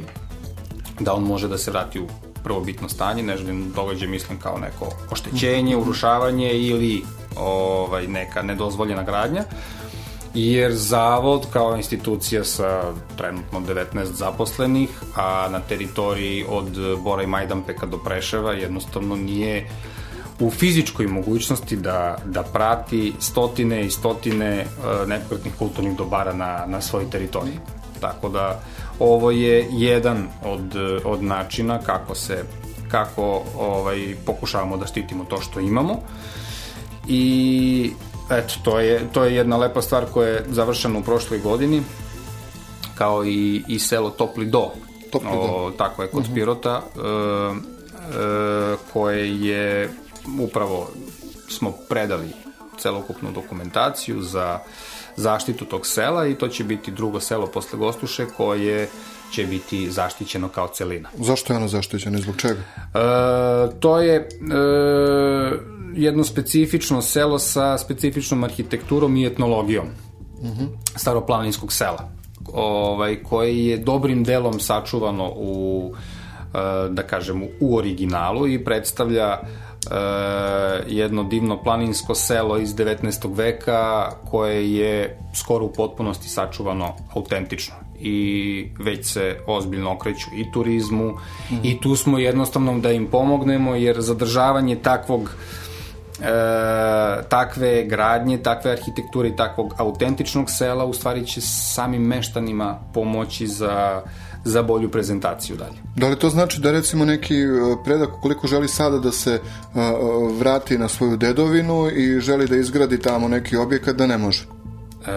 da 0.99 1.13
on 1.13 1.23
može 1.23 1.47
da 1.47 1.57
se 1.57 1.71
vrati 1.71 1.99
u 1.99 2.07
prvobitno 2.43 2.89
stanje, 2.89 3.23
neželjeno 3.23 3.65
događaj 3.75 4.07
mislim 4.07 4.39
kao 4.39 4.57
neko 4.57 4.89
oštećenje, 5.11 5.77
urušavanje 5.77 6.53
ili 6.53 7.03
ovaj, 7.37 8.07
neka 8.07 8.41
nedozvoljena 8.41 9.03
gradnja. 9.03 9.41
Uh, 9.41 9.80
jer 10.33 10.75
Zavod 10.75 11.45
kao 11.53 11.75
institucija 11.77 12.43
sa 12.43 12.93
trenutno 13.17 13.59
19 13.59 14.03
zaposlenih, 14.03 14.89
a 15.15 15.47
na 15.51 15.59
teritoriji 15.59 16.45
od 16.49 16.99
Bora 17.03 17.23
i 17.23 17.27
Majdanpeka 17.27 17.85
do 17.85 17.97
Preševa 17.97 18.53
jednostavno 18.53 19.15
nije 19.15 19.69
u 20.39 20.51
fizičkoj 20.51 21.07
mogućnosti 21.07 21.75
da, 21.75 22.17
da 22.25 22.43
prati 22.43 23.13
stotine 23.19 23.85
i 23.85 23.89
stotine 23.89 24.65
uh, 24.65 25.07
nepokretnih 25.07 25.53
kulturnih 25.59 25.97
dobara 25.97 26.33
na, 26.33 26.65
na 26.67 26.81
svojoj 26.81 27.09
teritoriji. 27.09 27.59
Tako 27.99 28.29
da 28.29 28.59
ovo 28.99 29.31
je 29.31 29.67
jedan 29.71 30.27
od, 30.43 30.75
od 31.05 31.23
načina 31.23 31.79
kako 31.79 32.15
se 32.15 32.43
kako 32.91 33.43
ovaj 33.57 34.15
pokušavamo 34.25 34.77
da 34.77 34.87
štitimo 34.87 35.25
to 35.25 35.41
što 35.41 35.59
imamo 35.59 35.99
i 37.07 37.91
Eto, 38.31 38.53
to 38.63 38.79
je, 38.79 39.01
to 39.13 39.23
je 39.23 39.35
jedna 39.35 39.57
lepa 39.57 39.81
stvar 39.81 40.05
koja 40.13 40.29
je 40.29 40.45
završena 40.49 40.99
u 40.99 41.03
prošloj 41.03 41.39
godini, 41.39 41.81
kao 42.95 43.25
i, 43.25 43.63
i 43.67 43.79
selo 43.79 44.09
Topli 44.09 44.45
Do. 44.45 44.71
Topli 45.11 45.29
Do. 45.31 45.37
O, 45.37 45.71
tako 45.77 46.01
je, 46.01 46.07
kod 46.07 46.19
uh 46.19 46.25
mhm. 46.25 46.31
-huh. 46.31 46.35
Pirota. 46.35 46.81
E, 48.11 48.75
koje 48.93 49.41
je 49.45 49.89
upravo 50.39 50.89
smo 51.49 51.73
predali 51.89 52.27
celokupnu 52.77 53.31
dokumentaciju 53.31 54.21
za 54.21 54.59
zaštitu 55.15 55.65
tog 55.65 55.87
sela 55.87 56.27
i 56.27 56.35
to 56.35 56.47
će 56.47 56.63
biti 56.63 56.91
drugo 56.91 57.19
selo 57.19 57.47
posle 57.47 57.79
Gostuše 57.79 58.25
koje 58.37 58.89
će 59.31 59.45
biti 59.45 59.91
zaštićeno 59.91 60.49
kao 60.49 60.67
celina. 60.67 61.09
Zašto 61.17 61.53
je 61.53 61.57
ono 61.57 61.67
zaštićeno 61.67 62.17
i 62.17 62.21
zbog 62.21 62.35
čega? 62.37 62.61
E, 62.61 63.79
to 63.79 63.99
je 63.99 64.15
e, 64.15 64.27
jedno 65.95 66.23
specifično 66.23 67.01
selo 67.01 67.39
sa 67.39 67.77
specifičnom 67.77 68.43
arhitekturom 68.43 69.17
i 69.17 69.25
etnologijom 69.25 69.85
uh 70.41 70.49
-huh. 70.49 70.67
staroplaninskog 70.95 71.73
sela 71.73 72.11
ovaj, 72.53 73.23
koje 73.23 73.67
je 73.67 73.77
dobrim 73.77 74.23
delom 74.23 74.59
sačuvano 74.59 75.33
u 75.35 75.91
e, 76.53 76.89
da 76.89 77.03
kažem 77.03 77.43
u 77.59 77.77
originalu 77.77 78.47
i 78.47 78.63
predstavlja 78.63 79.27
e, 79.31 79.39
jedno 80.87 81.23
divno 81.23 81.63
planinsko 81.63 82.15
selo 82.15 82.57
iz 82.57 82.75
19. 82.75 83.35
veka 83.35 84.11
koje 84.29 84.73
je 84.73 85.19
skoro 85.35 85.65
u 85.65 85.73
potpunosti 85.73 86.29
sačuvano 86.29 86.95
autentično 87.15 87.75
i 87.99 88.67
već 88.79 89.05
se 89.05 89.37
ozbiljno 89.47 89.93
okreću 89.93 90.27
i 90.35 90.51
turizmu 90.51 91.11
mm 91.11 91.55
i 91.63 91.79
tu 91.81 91.95
smo 91.95 92.19
jednostavno 92.19 92.79
da 92.79 92.91
im 92.91 93.07
pomognemo 93.07 93.75
jer 93.75 94.01
zadržavanje 94.01 94.75
takvog 94.75 95.21
e, 95.21 95.60
takve 97.29 97.83
gradnje, 97.83 98.37
takve 98.37 98.71
arhitekture 98.71 99.29
i 99.29 99.35
takvog 99.35 99.73
autentičnog 99.77 100.49
sela 100.49 100.85
u 100.85 100.93
stvari 100.93 101.27
će 101.27 101.41
samim 101.41 102.01
meštanima 102.01 102.79
pomoći 102.93 103.47
za 103.47 104.01
za 104.43 104.63
bolju 104.63 104.91
prezentaciju 104.91 105.55
dalje. 105.55 105.77
Da 105.95 106.07
li 106.07 106.19
to 106.19 106.29
znači 106.29 106.61
da 106.61 106.71
recimo 106.71 107.05
neki 107.05 107.35
e, 107.35 107.47
predak 107.85 108.09
koliko 108.21 108.47
želi 108.47 108.67
sada 108.67 108.97
da 108.97 109.11
se 109.11 109.39
uh, 109.73 109.81
vrati 110.39 110.77
na 110.77 110.87
svoju 110.87 111.17
dedovinu 111.17 111.89
i 111.91 112.19
želi 112.19 112.47
da 112.47 112.55
izgradi 112.55 112.99
tamo 112.99 113.27
neki 113.27 113.57
objekat 113.57 113.95
da 113.95 114.07
ne 114.07 114.17
može? 114.17 114.43
E, 115.07 115.11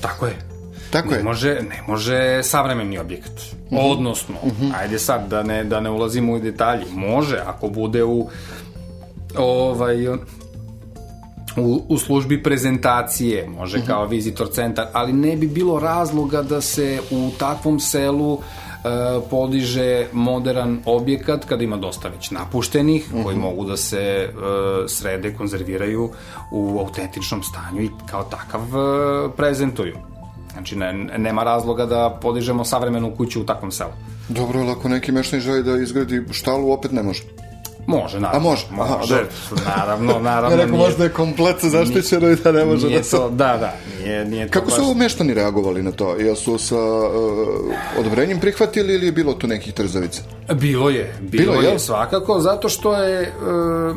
tako 0.00 0.26
je. 0.26 0.36
Tako 0.92 1.10
ne 1.10 1.16
je. 1.16 1.22
Može, 1.22 1.54
ne 1.54 1.82
može 1.88 2.42
savremeni 2.42 2.98
objekat. 2.98 3.32
Uh 3.32 3.78
-huh. 3.78 3.92
Odnosno, 3.92 4.34
uh 4.42 4.52
-huh. 4.52 4.72
ajde 4.80 4.98
sad 4.98 5.28
da 5.28 5.42
ne, 5.42 5.64
da 5.64 5.80
ne 5.80 5.90
ulazimo 5.90 6.32
u 6.32 6.38
detalji. 6.38 6.84
Može, 6.94 7.42
ako 7.46 7.68
bude 7.68 8.04
u 8.04 8.28
ovaj 9.38 10.08
u, 11.56 11.82
u 11.88 11.98
službi 11.98 12.42
prezentacije, 12.42 13.48
može 13.48 13.78
uh 13.78 13.84
-huh. 13.84 13.86
kao 13.86 14.06
vizitor 14.06 14.48
centar, 14.52 14.86
ali 14.92 15.12
ne 15.12 15.36
bi 15.36 15.46
bilo 15.46 15.80
razloga 15.80 16.42
da 16.42 16.60
se 16.60 17.00
u 17.10 17.30
takvom 17.38 17.80
selu 17.80 18.38
e, 18.38 18.38
podiže 19.30 20.06
modern 20.12 20.78
objekat 20.84 21.44
kada 21.44 21.64
ima 21.64 21.76
dosta 21.76 22.08
već 22.08 22.30
napuštenih 22.30 23.06
uh 23.10 23.18
-huh. 23.18 23.24
koji 23.24 23.36
mogu 23.36 23.64
da 23.64 23.76
se 23.76 23.98
e, 23.98 24.28
srede, 24.88 25.34
konzerviraju 25.34 26.10
u 26.52 26.78
autentičnom 26.78 27.42
stanju 27.42 27.82
i 27.82 27.90
kao 28.10 28.22
takav 28.22 28.60
e, 28.60 29.36
prezentuju. 29.36 29.96
Znači, 30.52 30.76
ne, 30.76 30.92
nema 31.18 31.42
razloga 31.42 31.86
da 31.86 32.18
podižemo 32.22 32.64
savremenu 32.64 33.16
kuću 33.16 33.40
u 33.40 33.44
takvom 33.44 33.70
selu. 33.70 33.90
Dobro, 34.28 34.60
ali 34.60 34.70
ako 34.70 34.88
neki 34.88 35.12
meštan 35.12 35.40
želi 35.40 35.62
da 35.62 35.76
izgradi 35.76 36.22
štalu, 36.30 36.72
opet 36.72 36.92
ne 36.92 37.02
može. 37.02 37.22
Može, 37.86 38.20
naravno. 38.20 38.48
A 38.48 38.50
može? 38.50 38.66
Može, 38.70 39.24
Aha, 39.66 39.76
naravno, 39.76 40.18
naravno. 40.18 40.56
Ja 40.56 40.64
rekao, 40.64 40.78
možda 40.78 41.04
je 41.04 41.10
kompletno 41.10 41.68
zaštićeno 41.68 42.28
i 42.28 42.36
da 42.36 42.52
ne 42.52 42.64
može 42.64 42.86
nije 42.86 42.98
da 42.98 43.04
se... 43.04 43.16
To, 43.16 43.30
da, 43.30 43.56
da, 43.56 43.74
nije, 44.04 44.24
nije 44.24 44.46
to 44.46 44.52
Kako 44.52 44.70
baš... 44.70 44.74
su 44.74 44.94
meštani 44.94 45.34
reagovali 45.34 45.82
na 45.82 45.92
to? 45.92 46.16
Jel 46.16 46.34
su 46.34 46.58
sa 46.58 46.76
uh, 46.76 47.08
odobrenjem 47.98 48.40
prihvatili 48.40 48.94
ili 48.94 49.06
je 49.06 49.12
bilo 49.12 49.32
tu 49.32 49.46
nekih 49.46 49.72
trzavica? 49.72 50.22
Bilo 50.54 50.90
je, 50.90 51.14
bilo, 51.20 51.52
bilo 51.52 51.62
je, 51.62 51.72
je 51.72 51.78
svakako, 51.78 52.40
zato 52.40 52.68
što 52.68 52.96
je... 52.96 53.32
Uh, 53.90 53.96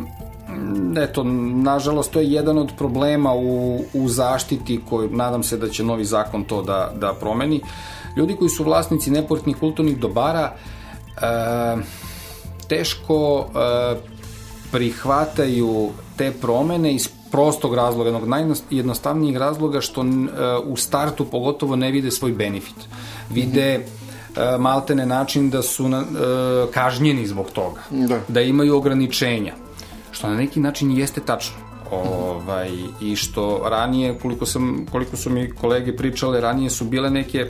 eto, 0.97 1.23
nažalost, 1.63 2.11
to 2.11 2.19
je 2.19 2.31
jedan 2.31 2.57
od 2.57 2.71
problema 2.77 3.33
u, 3.33 3.81
u 3.93 4.09
zaštiti 4.09 4.81
koju, 4.89 5.09
nadam 5.09 5.43
se 5.43 5.57
da 5.57 5.69
će 5.69 5.83
novi 5.83 6.05
zakon 6.05 6.43
to 6.43 6.61
da, 6.61 6.91
da 6.95 7.13
promeni. 7.13 7.61
Ljudi 8.17 8.35
koji 8.35 8.49
su 8.49 8.63
vlasnici 8.63 9.11
neportnih 9.11 9.57
kulturnih 9.57 9.97
dobara 9.97 10.51
uh, 10.53 11.83
teško 12.67 13.37
uh, 13.37 13.45
prihvataju 14.71 15.89
te 16.17 16.31
promene 16.41 16.93
iz 16.93 17.09
prostog 17.31 17.75
razloga, 17.75 18.09
jednog 18.09 18.27
najjednostavnijih 18.27 19.37
razloga 19.37 19.81
što 19.81 20.01
uh, 20.01 20.07
u 20.65 20.77
startu 20.77 21.25
pogotovo 21.25 21.75
ne 21.75 21.91
vide 21.91 22.11
svoj 22.11 22.31
benefit. 22.31 22.75
Vide 23.29 23.77
mm 23.77 23.81
-hmm. 24.35 24.59
maltene 24.59 25.05
način 25.05 25.49
da 25.49 25.61
su 25.61 25.89
na, 25.89 26.03
kažnjeni 26.73 27.27
zbog 27.27 27.51
toga, 27.51 27.81
da. 27.91 28.19
da 28.27 28.41
imaju 28.41 28.77
ograničenja, 28.77 29.53
što 30.11 30.27
na 30.27 30.35
neki 30.35 30.59
način 30.59 30.97
jeste 30.97 31.21
tačno. 31.21 31.65
Ovaj, 31.91 32.69
I 33.01 33.15
što 33.15 33.61
ranije, 33.69 34.19
koliko, 34.21 34.45
sam, 34.45 34.85
koliko 34.91 35.17
su 35.17 35.29
mi 35.29 35.51
kolege 35.51 35.95
pričale, 35.95 36.41
ranije 36.41 36.69
su 36.69 36.85
bile 36.85 37.09
neke 37.09 37.39
e, 37.39 37.49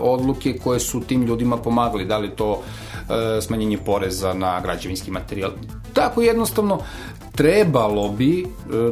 odluke 0.00 0.58
koje 0.64 0.80
su 0.80 1.00
tim 1.00 1.22
ljudima 1.22 1.56
pomagali, 1.56 2.04
da 2.04 2.18
li 2.18 2.30
to 2.30 2.62
e, 2.62 2.85
smanjenje 3.42 3.78
poreza 3.78 4.34
na 4.34 4.60
građevinski 4.60 5.10
materijal. 5.10 5.50
Tako 5.92 6.22
jednostavno 6.22 6.78
trebalo 7.36 8.08
bi, 8.08 8.40
e, 8.40 8.46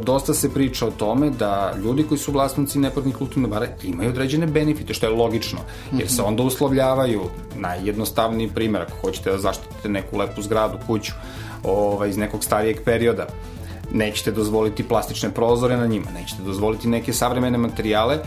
dosta 0.04 0.34
se 0.34 0.54
priča 0.54 0.86
o 0.86 0.90
tome 0.90 1.30
da 1.30 1.74
ljudi 1.84 2.02
koji 2.02 2.18
su 2.18 2.32
vlasnici 2.32 2.78
neportnih 2.78 3.16
kulturnih 3.16 3.50
dobara 3.50 3.66
imaju 3.82 4.10
određene 4.10 4.46
benefite, 4.46 4.94
što 4.94 5.06
je 5.06 5.12
logično, 5.12 5.58
jer 5.92 6.08
se 6.08 6.22
onda 6.22 6.42
uslovljavaju, 6.42 7.22
najjednostavniji 7.56 8.50
primjer, 8.54 8.82
ako 8.82 8.92
hoćete 9.00 9.30
da 9.30 9.38
zaštitite 9.38 9.88
neku 9.88 10.18
lepu 10.18 10.42
zgradu, 10.42 10.78
kuću, 10.86 11.12
ovaj, 11.64 12.08
iz 12.08 12.16
nekog 12.16 12.44
starijeg 12.44 12.76
perioda, 12.84 13.26
nećete 13.92 14.30
dozvoliti 14.30 14.88
plastične 14.88 15.30
prozore 15.30 15.76
na 15.76 15.86
njima, 15.86 16.10
nećete 16.10 16.42
dozvoliti 16.42 16.88
neke 16.88 17.12
savremene 17.12 17.58
materijale 17.58 18.18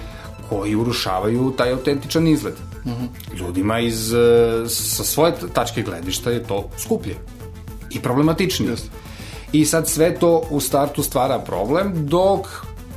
koji 0.50 0.75
urušavaju 0.75 1.53
taj 1.58 1.72
autentičan 1.72 2.27
izgled. 2.27 2.53
Mm 2.88 2.94
-hmm. 2.94 3.39
Ljudima 3.39 3.79
iz, 3.79 4.13
e, 4.13 4.17
sa 4.67 5.03
svoje 5.03 5.34
tačke 5.53 5.82
gledišta 5.82 6.32
je 6.32 6.44
to 6.44 6.70
skuplje 6.77 7.15
i 7.91 8.00
problematičnije. 8.00 8.72
Yes. 8.72 8.84
I 9.51 9.65
sad 9.65 9.89
sve 9.89 10.15
to 10.15 10.44
u 10.50 10.60
startu 10.60 11.03
stvara 11.03 11.39
problem, 11.39 11.94
dok 12.08 12.48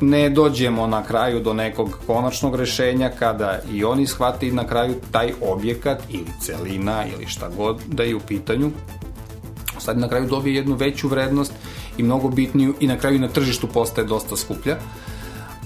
ne 0.01 0.31
dođemo 0.31 0.87
na 0.87 1.03
kraju 1.03 1.41
do 1.41 1.55
nekog 1.55 1.99
konačnog 2.07 2.57
rešenja 2.57 3.11
kada 3.19 3.61
i 3.73 3.85
oni 3.85 4.07
shvati 4.07 4.53
na 4.53 4.67
kraju 4.67 4.95
taj 5.11 5.33
objekat 5.41 6.03
ili 6.11 6.27
celina 6.41 7.05
ili 7.15 7.27
šta 7.27 7.49
god 7.57 7.81
da 7.87 8.03
je 8.03 8.17
u 8.17 8.21
pitanju 8.21 8.71
sad 9.79 9.99
na 9.99 10.09
kraju 10.09 10.27
dobije 10.27 10.57
jednu 10.57 10.75
veću 10.75 11.09
vrednost 11.09 11.53
i 11.99 12.03
mnogo 12.03 12.29
bitniju 12.29 12.75
i 12.81 12.87
na 12.87 12.99
kraju 12.99 13.19
na 13.19 13.29
tržištu 13.29 13.67
postaje 13.67 14.07
dosta 14.07 14.37
skuplja 14.37 14.77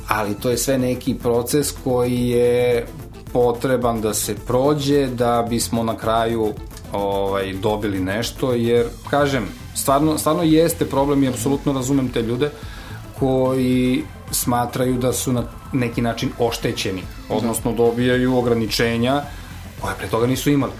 ali 0.09 0.35
to 0.35 0.51
je 0.51 0.59
sve 0.59 0.79
neki 0.79 1.15
proces 1.15 1.73
koji 1.85 2.29
je 2.29 2.87
potreban 3.35 4.01
da 4.01 4.15
se 4.15 4.37
prođe 4.47 5.07
da 5.07 5.47
bismo 5.49 5.83
na 5.83 5.97
kraju 5.97 6.55
ovaj 6.93 7.53
dobili 7.53 8.01
nešto 8.01 8.53
jer 8.53 8.87
kažem 9.11 9.49
stvarno 9.75 10.19
stvarno 10.19 10.43
jeste 10.43 10.87
problem 10.87 11.25
i 11.25 11.29
apsolutno 11.29 11.73
razumem 11.73 12.09
te 12.09 12.23
ljude 12.23 12.51
koji 13.19 14.05
smatraju 14.31 14.99
da 14.99 15.13
su 15.13 15.33
na 15.33 15.43
neki 15.73 16.03
način 16.03 16.31
oštećeni 16.39 17.03
odnosno 17.29 17.73
dobijaju 17.73 18.37
ograničenja 18.37 19.23
koje 19.81 19.95
pre 19.95 20.09
toga 20.09 20.27
nisu 20.27 20.51
imali. 20.51 20.73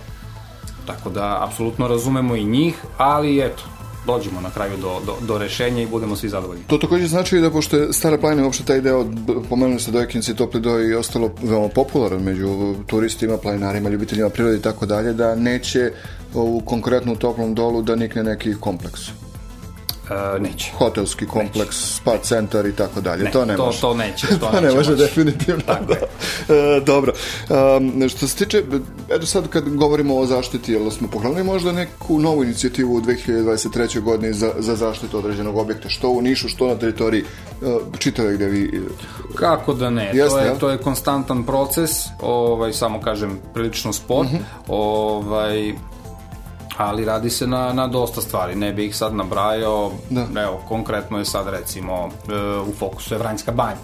Tako 0.87 1.11
da 1.11 1.45
apsolutno 1.45 1.89
razumemo 1.89 2.37
i 2.37 2.45
njih 2.45 2.75
ali 2.99 3.41
eto 3.41 3.63
dođemo 4.07 4.41
na 4.41 4.51
kraju 4.51 4.77
do, 4.77 5.01
do, 5.07 5.17
do 5.27 5.39
rešenja 5.39 5.83
i 5.83 5.87
budemo 5.87 6.17
svi 6.17 6.29
zadovoljni. 6.29 6.65
To 6.67 6.79
takođe 6.79 7.07
znači 7.07 7.41
da 7.41 7.51
pošto 7.51 7.77
je 7.77 7.93
Stara 7.93 8.19
planina 8.19 8.45
uopšte 8.45 8.65
taj 8.65 8.81
deo, 8.81 9.07
pomenuli 9.49 9.81
ste 9.81 9.91
Dojkinci, 9.91 10.37
Topli 10.37 10.61
Doj 10.61 10.89
i 10.89 10.95
ostalo 10.95 11.31
veoma 11.43 11.69
popularan 11.69 12.23
među 12.23 12.75
turistima, 12.87 13.39
planinarima, 13.39 13.89
ljubiteljima 13.89 14.29
prirode 14.31 14.57
i 14.57 14.63
tako 14.63 14.87
dalje, 14.87 15.13
da 15.13 15.35
neće 15.35 15.93
u 16.35 16.63
konkretnu 16.65 17.17
toplom 17.17 17.55
dolu 17.55 17.83
da 17.83 17.97
nikne 17.97 18.23
neki 18.23 18.55
kompleks. 18.61 19.01
Uh, 20.05 20.43
neće. 20.43 20.73
Hotelski 20.79 21.27
kompleks, 21.27 21.77
neće. 21.77 21.95
spa 21.95 22.19
centar 22.19 22.67
i 22.67 22.73
tako 22.73 23.01
dalje. 23.01 23.25
Ne, 23.25 23.31
to 23.31 23.45
ne 23.45 23.57
to, 23.57 23.67
može. 23.67 23.81
To 23.85 23.95
neće. 23.95 24.27
To, 24.27 24.47
to 24.47 24.61
ne 24.61 24.75
može 24.75 24.91
moći. 24.91 25.03
definitivno. 25.03 25.63
Tako 25.67 25.85
da. 25.85 25.95
E, 26.55 26.81
dobro. 26.81 27.13
Um, 27.77 28.09
što 28.09 28.29
se 28.29 28.37
tiče, 28.37 28.63
eto 29.11 29.27
sad 29.27 29.49
kad 29.49 29.69
govorimo 29.69 30.17
o 30.17 30.27
zaštiti, 30.27 30.73
jel 30.73 30.91
smo 30.91 31.09
pogledali 31.09 31.45
možda 31.45 31.73
neku 31.73 32.19
novu 32.19 32.45
inicijativu 32.45 32.95
u 32.95 33.01
2023. 33.01 34.01
godini 34.01 34.35
za, 34.35 34.53
za 34.59 34.77
zaštitu 34.77 35.19
određenog 35.19 35.57
objekta, 35.57 35.89
što 35.89 36.09
u 36.09 36.23
Nišu, 36.23 36.49
što 36.49 36.67
na 36.67 36.75
teritoriji 36.75 37.23
uh, 37.23 37.69
čitave 37.99 38.35
gde 38.35 38.47
vi... 38.47 38.83
Kako 39.35 39.75
da 39.75 39.91
ne? 39.91 40.11
Jeste, 40.15 40.29
to, 40.29 40.39
je, 40.39 40.59
to 40.59 40.71
je 40.71 40.79
konstantan 40.79 41.45
proces, 41.45 41.91
ovaj, 42.21 42.73
samo 42.73 43.01
kažem, 43.01 43.39
prilično 43.55 43.93
spor. 43.93 44.27
Uh 44.27 44.33
mhm. 44.33 44.37
-huh. 44.37 44.45
ovaj, 44.69 45.75
ali 46.77 47.05
radi 47.05 47.31
se 47.31 47.47
na, 47.47 47.73
na 47.73 47.87
dosta 47.87 48.21
stvari, 48.21 48.55
ne 48.55 48.73
bih 48.73 48.89
ih 48.89 48.97
sad 48.97 49.15
nabrajao, 49.15 49.93
da. 50.11 50.43
evo, 50.43 50.63
konkretno 50.69 51.19
je 51.19 51.25
sad 51.25 51.49
recimo 51.49 52.09
e, 52.29 52.59
u 52.59 52.73
fokusu 52.73 53.15
je 53.15 53.19
Vranjska 53.19 53.53
banja, 53.53 53.77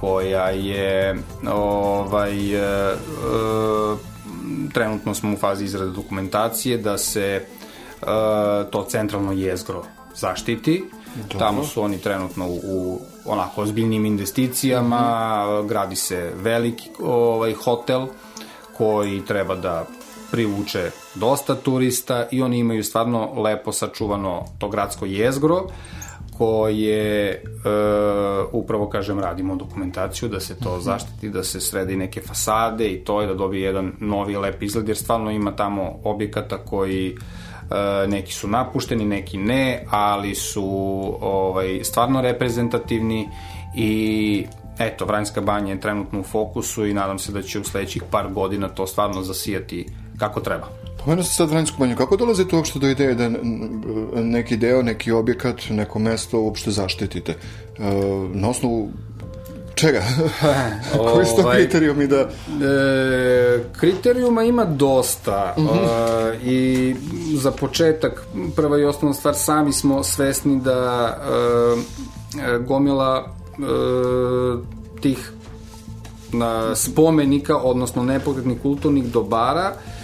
koja 0.00 0.50
je 0.50 1.22
ovaj, 1.46 2.54
e, 2.54 2.58
e, 2.58 2.94
trenutno 4.72 5.14
smo 5.14 5.32
u 5.32 5.36
fazi 5.36 5.64
izrade 5.64 5.90
dokumentacije 5.90 6.78
da 6.78 6.98
se 6.98 7.46
uh, 8.02 8.08
to 8.70 8.84
centralno 8.88 9.32
jezgro 9.32 9.82
zaštiti. 10.14 10.84
Dobro. 11.14 11.38
Tamo 11.38 11.64
su 11.64 11.82
oni 11.82 11.98
trenutno 11.98 12.46
u, 12.46 12.60
u 12.64 13.00
onako 13.26 13.62
ozbiljnim 13.62 14.06
investicijama, 14.06 14.98
mm 14.98 15.48
-hmm. 15.48 15.68
gradi 15.68 15.96
se 15.96 16.32
veliki 16.36 16.90
ovaj 17.02 17.52
hotel 17.52 18.06
koji 18.76 19.24
treba 19.24 19.56
da 19.56 19.86
privuče 20.30 20.90
dosta 21.14 21.54
turista 21.54 22.26
i 22.30 22.42
oni 22.42 22.58
imaju 22.58 22.84
stvarno 22.84 23.42
lepo 23.42 23.72
sačuvano 23.72 24.44
to 24.58 24.68
gradsko 24.68 25.06
jezgro 25.06 25.66
koje 26.38 27.30
e, 27.30 27.40
upravo 28.52 28.88
kažem 28.88 29.20
radimo 29.20 29.56
dokumentaciju 29.56 30.28
da 30.28 30.40
se 30.40 30.58
to 30.58 30.72
mhm. 30.72 30.82
zaštiti, 30.82 31.30
da 31.30 31.44
se 31.44 31.60
sredi 31.60 31.96
neke 31.96 32.20
fasade 32.20 32.88
i 32.88 33.04
to 33.04 33.20
je 33.20 33.26
da 33.26 33.34
dobije 33.34 33.62
jedan 33.62 33.92
novi 34.00 34.36
lep 34.36 34.62
izgled 34.62 34.88
jer 34.88 34.96
stvarno 34.96 35.30
ima 35.30 35.56
tamo 35.56 35.98
objekata 36.04 36.58
koji 36.58 37.08
e, 37.14 38.06
neki 38.06 38.32
su 38.32 38.48
napušteni, 38.48 39.04
neki 39.04 39.38
ne, 39.38 39.84
ali 39.90 40.34
su 40.34 40.64
ovaj 41.20 41.84
stvarno 41.84 42.20
reprezentativni 42.20 43.28
i 43.76 44.46
eto, 44.78 45.04
Vranjska 45.04 45.40
banja 45.40 45.72
je 45.72 45.80
trenutno 45.80 46.20
u 46.20 46.22
fokusu 46.22 46.86
i 46.86 46.94
nadam 46.94 47.18
se 47.18 47.32
da 47.32 47.42
će 47.42 47.60
u 47.60 47.64
sledećih 47.64 48.02
par 48.10 48.32
godina 48.32 48.68
to 48.68 48.86
stvarno 48.86 49.22
zasijati 49.22 49.86
kako 50.18 50.40
treba. 50.40 50.68
Pomenuo 51.04 51.24
se 51.24 51.34
sad 51.34 51.50
Vranjsku 51.50 51.76
banju. 51.78 51.96
Kako 51.96 52.16
dolazite 52.16 52.56
uopšte 52.56 52.78
do 52.78 52.88
ideje 52.88 53.14
da 53.14 53.30
neki 54.22 54.56
deo, 54.56 54.82
neki 54.82 55.12
objekat, 55.12 55.62
neko 55.70 55.98
mesto 55.98 56.40
uopšte 56.40 56.70
zaštitite? 56.70 57.32
E, 57.32 57.82
na 58.32 58.48
osnovu 58.48 58.90
čega? 59.74 60.02
Koji 61.12 61.26
su 61.26 61.36
to 61.36 61.42
ovaj, 61.42 61.56
kriterijumi 61.56 62.06
da... 62.06 62.16
E, 62.16 62.28
kriterijuma 63.72 64.42
ima 64.42 64.64
dosta 64.64 65.54
uh 65.56 65.64
-huh. 65.64 66.32
e, 66.32 66.50
i 66.50 66.94
za 67.34 67.50
početak 67.50 68.26
prva 68.56 68.78
i 68.78 68.84
osnovna 68.84 69.14
stvar 69.14 69.34
sami 69.34 69.72
smo 69.72 70.02
svesni 70.02 70.60
da 70.60 71.16
e, 72.36 72.58
gomila 72.58 73.24
e, 73.26 73.62
tih 75.00 75.32
na 76.32 76.76
spomenika, 76.76 77.56
odnosno 77.56 78.04
nepokretnih 78.04 78.58
kulturnih 78.62 79.04
dobara 79.04 79.72
e, 79.74 79.97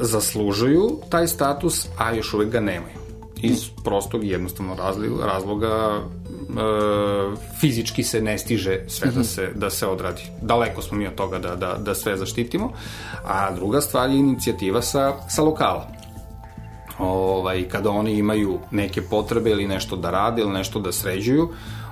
zaslužuju 0.00 0.98
taj 1.08 1.26
status, 1.26 1.86
a 1.98 2.12
još 2.12 2.34
uvek 2.34 2.48
ga 2.48 2.60
nemaju. 2.60 2.96
Iz 3.42 3.68
prostog 3.84 4.24
i 4.24 4.28
jednostavno 4.28 4.76
razloga 5.22 5.90
e, 5.96 6.02
fizički 7.60 8.02
se 8.02 8.20
ne 8.20 8.38
stiže 8.38 8.80
sve 8.88 9.10
da 9.10 9.24
se, 9.24 9.50
da 9.54 9.70
se 9.70 9.86
odradi. 9.86 10.22
Daleko 10.42 10.82
smo 10.82 10.98
mi 10.98 11.06
od 11.06 11.14
toga 11.14 11.38
da, 11.38 11.56
da, 11.56 11.74
da 11.78 11.94
sve 11.94 12.16
zaštitimo. 12.16 12.72
A 13.24 13.52
druga 13.52 13.80
stvar 13.80 14.10
je 14.10 14.18
inicijativa 14.18 14.82
sa, 14.82 15.12
sa 15.28 15.42
lokala 15.42 15.96
ovaj, 16.98 17.68
kada 17.68 17.90
oni 17.90 18.12
imaju 18.12 18.58
neke 18.70 19.02
potrebe 19.02 19.50
ili 19.50 19.66
nešto 19.66 19.96
da 19.96 20.10
rade 20.10 20.42
ili 20.42 20.52
nešto 20.52 20.80
da 20.80 20.92
sređuju, 20.92 21.48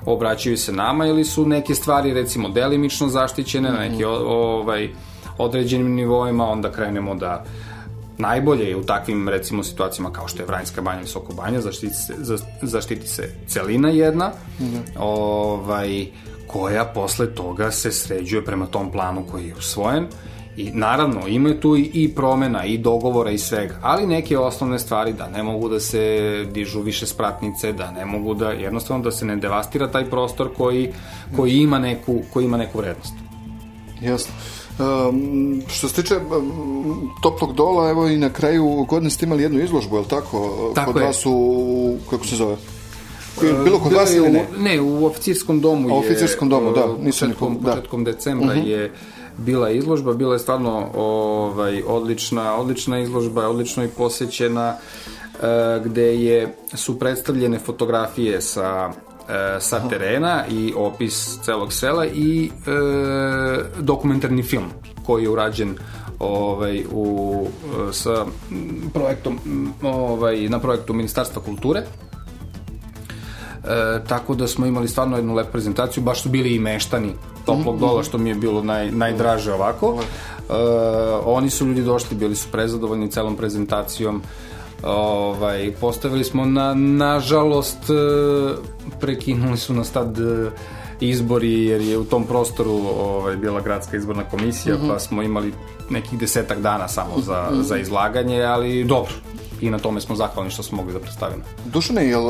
obraćaju 0.07 0.57
se 0.57 0.73
nama 0.73 1.07
ili 1.07 1.25
su 1.25 1.47
neke 1.47 1.75
stvari 1.75 2.15
recimo 2.15 2.49
delimično 2.49 3.09
zaštićene 3.09 3.71
mm 3.71 3.73
-hmm. 3.73 3.79
na 3.79 3.89
neki 3.89 4.05
ovaj, 4.05 4.91
određenim 5.39 5.95
nivoima, 5.95 6.49
onda 6.49 6.73
krenemo 6.73 7.15
da 7.15 7.45
najbolje 8.19 8.69
je 8.69 8.77
u 8.77 8.85
takvim 8.85 9.29
recimo 9.29 9.63
situacijama 9.63 10.13
kao 10.13 10.29
što 10.29 10.43
je 10.43 10.47
Vranjska 10.47 10.83
banja 10.83 10.99
ili 10.99 11.09
Soko 11.09 11.33
banja 11.33 11.61
zaštiti 11.61 11.95
se, 11.95 12.15
za, 12.19 12.39
zaštiti 12.63 13.09
se 13.09 13.35
celina 13.47 13.89
jedna 13.89 14.33
mm 14.61 14.65
-hmm. 14.65 14.81
ovaj, 14.99 16.07
koja 16.47 16.85
posle 16.85 17.35
toga 17.35 17.71
se 17.71 17.93
sređuje 17.93 18.45
prema 18.45 18.67
tom 18.67 18.93
planu 18.93 19.25
koji 19.31 19.47
je 19.49 19.55
usvojen 19.55 20.07
I 20.57 20.71
naravno, 20.71 21.27
ima 21.29 21.61
tu 21.61 21.77
i 21.77 22.13
promena, 22.17 22.65
i 22.65 22.79
dogovora 22.79 23.31
i 23.31 23.39
svega, 23.39 23.75
ali 23.83 24.07
neke 24.07 24.39
osnovne 24.39 24.79
stvari 24.79 25.13
da 25.13 25.29
ne 25.29 25.43
mogu 25.43 25.69
da 25.69 25.81
se 25.81 26.45
dižu 26.53 26.81
više 26.81 27.07
spratnice, 27.07 27.73
da 27.73 27.91
ne 27.91 28.05
mogu 28.05 28.35
da, 28.35 28.51
jednostavno 28.51 29.05
da 29.05 29.11
se 29.11 29.27
ne 29.27 29.37
devastira 29.37 29.91
taj 29.91 30.05
prostor 30.11 30.55
koji, 30.57 30.93
koji, 31.37 31.53
ima, 31.53 31.79
neku, 31.79 32.21
koji 32.33 32.45
ima 32.45 32.57
neku 32.57 32.79
vrednost. 32.79 33.15
Jasno. 34.01 34.35
Um, 34.79 35.63
što 35.69 35.89
se 35.89 36.03
tiče 36.03 36.17
um, 36.17 37.11
toplog 37.23 37.53
dola, 37.53 37.91
evo 37.91 38.09
i 38.09 38.17
na 38.17 38.31
kraju 38.31 38.87
godine 38.89 39.11
ste 39.11 39.27
imali 39.27 39.43
jednu 39.43 39.61
izložbu, 39.61 39.97
je 39.97 40.01
li 40.01 40.09
tako? 40.09 40.73
Tako 40.75 40.93
kod 40.93 41.01
je. 41.01 41.07
vas 41.07 41.27
u, 41.27 41.97
kako 42.11 42.27
se 42.27 42.37
zove? 42.37 42.57
Bilo 43.65 43.79
kod 43.79 43.93
vas 43.93 44.15
ili 44.15 44.31
ne? 44.31 44.47
Ne, 44.59 44.81
u 44.81 45.07
oficirskom 45.07 45.61
domu 45.61 45.89
je... 45.89 45.95
U 45.95 45.99
oficirskom 45.99 46.49
domu, 46.49 46.73
da. 46.73 46.87
Nisam 47.03 47.29
početkom, 47.29 47.59
da. 47.63 47.71
početkom 47.71 48.05
decembra 48.05 48.47
uh 48.47 48.57
mhm. 48.57 48.67
-huh. 48.67 48.69
je 48.69 48.93
bila 49.39 49.71
izložba, 49.71 50.13
bila 50.13 50.35
je 50.35 50.39
stvarno 50.39 50.89
ovaj, 50.95 51.83
odlična, 51.87 52.57
odlična 52.57 53.01
izložba, 53.01 53.49
odlično 53.49 53.85
i 53.85 53.89
posećena, 53.89 54.77
e, 55.43 55.81
gde 55.85 56.23
je, 56.25 56.57
su 56.75 56.99
predstavljene 56.99 57.59
fotografije 57.59 58.41
sa 58.41 58.93
e, 58.93 59.14
sa 59.61 59.89
terena 59.89 60.45
i 60.51 60.73
opis 60.77 61.39
celog 61.43 61.73
sela 61.73 62.07
i 62.07 62.47
e, 62.47 62.51
dokumentarni 63.79 64.43
film 64.43 64.65
koji 65.07 65.23
je 65.23 65.31
urađen 65.31 65.75
ovaj 66.19 66.85
u 66.93 67.47
sa 67.93 68.27
projektom 68.93 69.39
ovaj 69.83 70.49
na 70.49 70.59
projektu 70.59 70.93
Ministarstva 70.95 71.43
kulture. 71.43 71.83
E, 73.65 74.01
tako 74.09 74.35
da 74.35 74.47
smo 74.47 74.67
imali 74.67 74.89
stvarno 74.89 75.17
jednu 75.17 75.35
lepu 75.35 75.53
prezentaciju, 75.53 76.03
baš 76.03 76.23
su 76.23 76.29
bili 76.29 76.55
i 76.55 76.59
meštani 76.59 77.13
toplog 77.45 77.79
dola, 77.79 78.03
što 78.03 78.19
mi 78.19 78.29
je 78.29 78.35
bilo 78.35 78.63
naj, 78.63 78.91
najdraže 78.91 79.53
ovako. 79.53 79.97
E, 79.97 80.55
oni 81.25 81.51
su 81.51 81.67
ljudi 81.67 81.83
došli, 81.83 82.17
bili 82.17 82.37
su 82.37 82.49
prezadovoljni 82.53 83.11
celom 83.11 83.37
prezentacijom. 83.37 84.23
Ovaj, 84.87 85.73
postavili 85.81 86.25
smo 86.25 86.45
na, 86.45 86.75
nažalost 86.75 87.91
e, 87.91 87.95
prekinuli 89.01 89.59
su 89.59 89.75
nas 89.75 89.91
tad 89.91 90.19
e, 90.19 90.51
izbori 91.01 91.65
jer 91.65 91.81
je 91.81 91.99
u 91.99 92.05
tom 92.05 92.25
prostoru 92.25 92.81
ovaj, 92.99 93.37
bila 93.37 93.61
gradska 93.61 93.97
izborna 93.97 94.25
komisija 94.25 94.75
uh 94.75 94.81
mhm. 94.81 94.91
-huh. 94.91 94.95
pa 94.95 94.99
smo 94.99 95.23
imali 95.23 95.53
nekih 95.91 96.19
desetak 96.19 96.61
dana 96.61 96.89
samo 96.89 97.21
za, 97.21 97.43
uh 97.43 97.53
mhm. 97.53 97.61
-huh. 97.61 97.65
za 97.65 97.77
izlaganje 97.77 98.43
ali 98.43 98.85
dobro 98.85 99.13
i 99.61 99.71
na 99.71 99.79
tome 99.79 100.01
smo 100.01 100.17
zahvalni 100.17 100.51
što 100.51 100.63
smo 100.63 100.77
mogli 100.77 100.93
da 100.93 100.99
predstavimo. 100.99 101.43
Dušane, 101.65 102.07
jel 102.07 102.23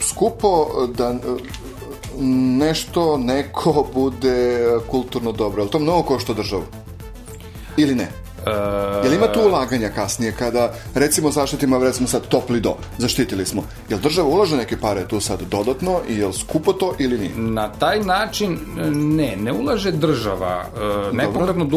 skupo 0.00 0.66
da 0.96 1.14
nešto, 2.58 3.16
neko 3.16 3.86
bude 3.94 4.66
kulturno 4.90 5.32
dobro, 5.32 5.62
ali 5.62 5.70
to 5.70 5.78
mnogo 5.78 6.02
košta 6.02 6.32
državu? 6.32 6.62
Ili 7.76 7.94
ne? 7.94 8.08
Uh, 8.48 9.04
Jel 9.04 9.14
ima 9.14 9.32
tu 9.32 9.40
ulaganja 9.40 9.88
kasnije 9.88 10.32
kada 10.32 10.72
recimo 10.94 11.30
zaštitimo 11.30 11.78
recimo 11.78 12.08
sad 12.08 12.28
topli 12.28 12.60
do, 12.60 12.74
zaštitili 12.98 13.46
smo. 13.46 13.62
Jel 13.88 13.98
država 13.98 14.28
ulaže 14.28 14.56
neke 14.56 14.76
pare 14.76 15.08
tu 15.08 15.20
sad 15.20 15.42
dodatno 15.42 16.00
i 16.08 16.14
jel 16.14 16.32
skupo 16.32 16.72
to 16.72 16.94
ili 16.98 17.18
nije? 17.18 17.30
Na 17.36 17.72
taj 17.72 18.00
način 18.00 18.58
ne, 18.92 19.36
ne 19.36 19.52
ulaže 19.52 19.92
država. 19.92 20.64
Uh, 20.74 21.16
nepogledno 21.16 21.68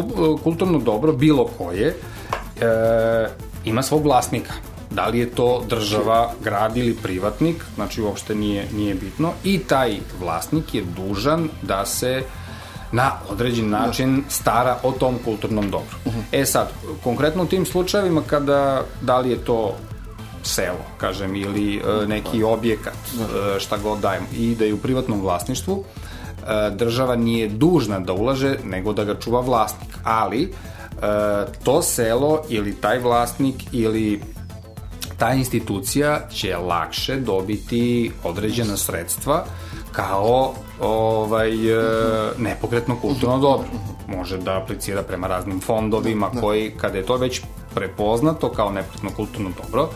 kulturno 0.44 0.80
dobro 0.80 1.14
bilo 1.14 1.50
koje 1.58 1.88
uh, 1.88 3.32
ima 3.66 3.84
svog 3.84 4.04
vlasnika 4.04 4.54
da 4.92 5.08
li 5.08 5.20
je 5.20 5.30
to 5.30 5.64
država, 5.70 6.34
grad 6.44 6.78
ili 6.78 6.94
privatnik, 6.94 7.56
znači 7.76 8.02
uopšte 8.02 8.36
nije, 8.36 8.66
nije 8.74 8.96
bitno, 8.96 9.34
i 9.44 9.60
taj 9.60 9.98
vlasnik 10.20 10.76
je 10.76 10.84
dužan 10.96 11.50
da 11.62 11.86
se 11.86 12.24
na 12.92 13.12
određen 13.30 13.70
način 13.70 14.24
stara 14.30 14.78
o 14.84 14.92
tom 14.92 15.16
kulturnom 15.26 15.72
dobru. 15.72 15.96
Uh 16.06 16.14
-huh. 16.14 16.22
E 16.32 16.46
sad, 16.46 16.70
konkretno 17.04 17.44
u 17.44 17.46
tim 17.46 17.66
slučajevima 17.66 18.22
kada, 18.28 18.84
da 19.02 19.20
li 19.20 19.30
je 19.30 19.38
to 19.38 19.76
selo, 20.44 20.86
kažem, 20.98 21.36
ili 21.36 21.76
e, 21.76 22.08
neki 22.08 22.44
objekat, 22.44 22.94
e, 22.96 23.60
šta 23.60 23.78
god 23.78 24.00
dajem, 24.00 24.24
i 24.34 24.56
da 24.56 24.66
je 24.66 24.74
u 24.74 24.78
privatnom 24.78 25.22
vlasništvu, 25.22 25.84
e, 25.84 26.70
država 26.76 27.16
nije 27.16 27.50
dužna 27.50 28.00
da 28.00 28.14
ulaže, 28.14 28.56
nego 28.64 28.94
da 28.94 29.04
ga 29.04 29.20
čuva 29.20 29.42
vlasnik. 29.42 29.98
Ali, 30.04 30.54
to 31.64 31.82
selo 31.82 32.44
ili 32.50 32.76
taj 32.76 33.00
vlasnik 33.00 33.56
ili 33.72 34.22
ta 35.18 35.34
institucija 35.34 36.30
će 36.30 36.58
lakše 36.58 37.16
dobiti 37.16 38.12
određena 38.24 38.78
sredstva 38.78 39.46
kao 39.92 40.54
ovaj 40.82 41.52
e, 41.52 41.84
nepokretno 42.38 42.96
kulturno 43.02 43.38
dobro. 43.38 43.68
Može 44.08 44.38
da 44.38 44.58
aplicira 44.58 45.04
prema 45.04 45.28
raznim 45.28 45.60
fondovima 45.60 46.30
da, 46.30 46.34
da. 46.36 46.42
koji 46.42 46.72
kada 46.78 46.98
je 46.98 47.06
to 47.06 47.18
već 47.18 47.42
prepoznato 47.74 48.50
kao 48.50 48.72
nepokretno 48.72 49.10
kulturno 49.16 49.52
dobro 49.62 49.90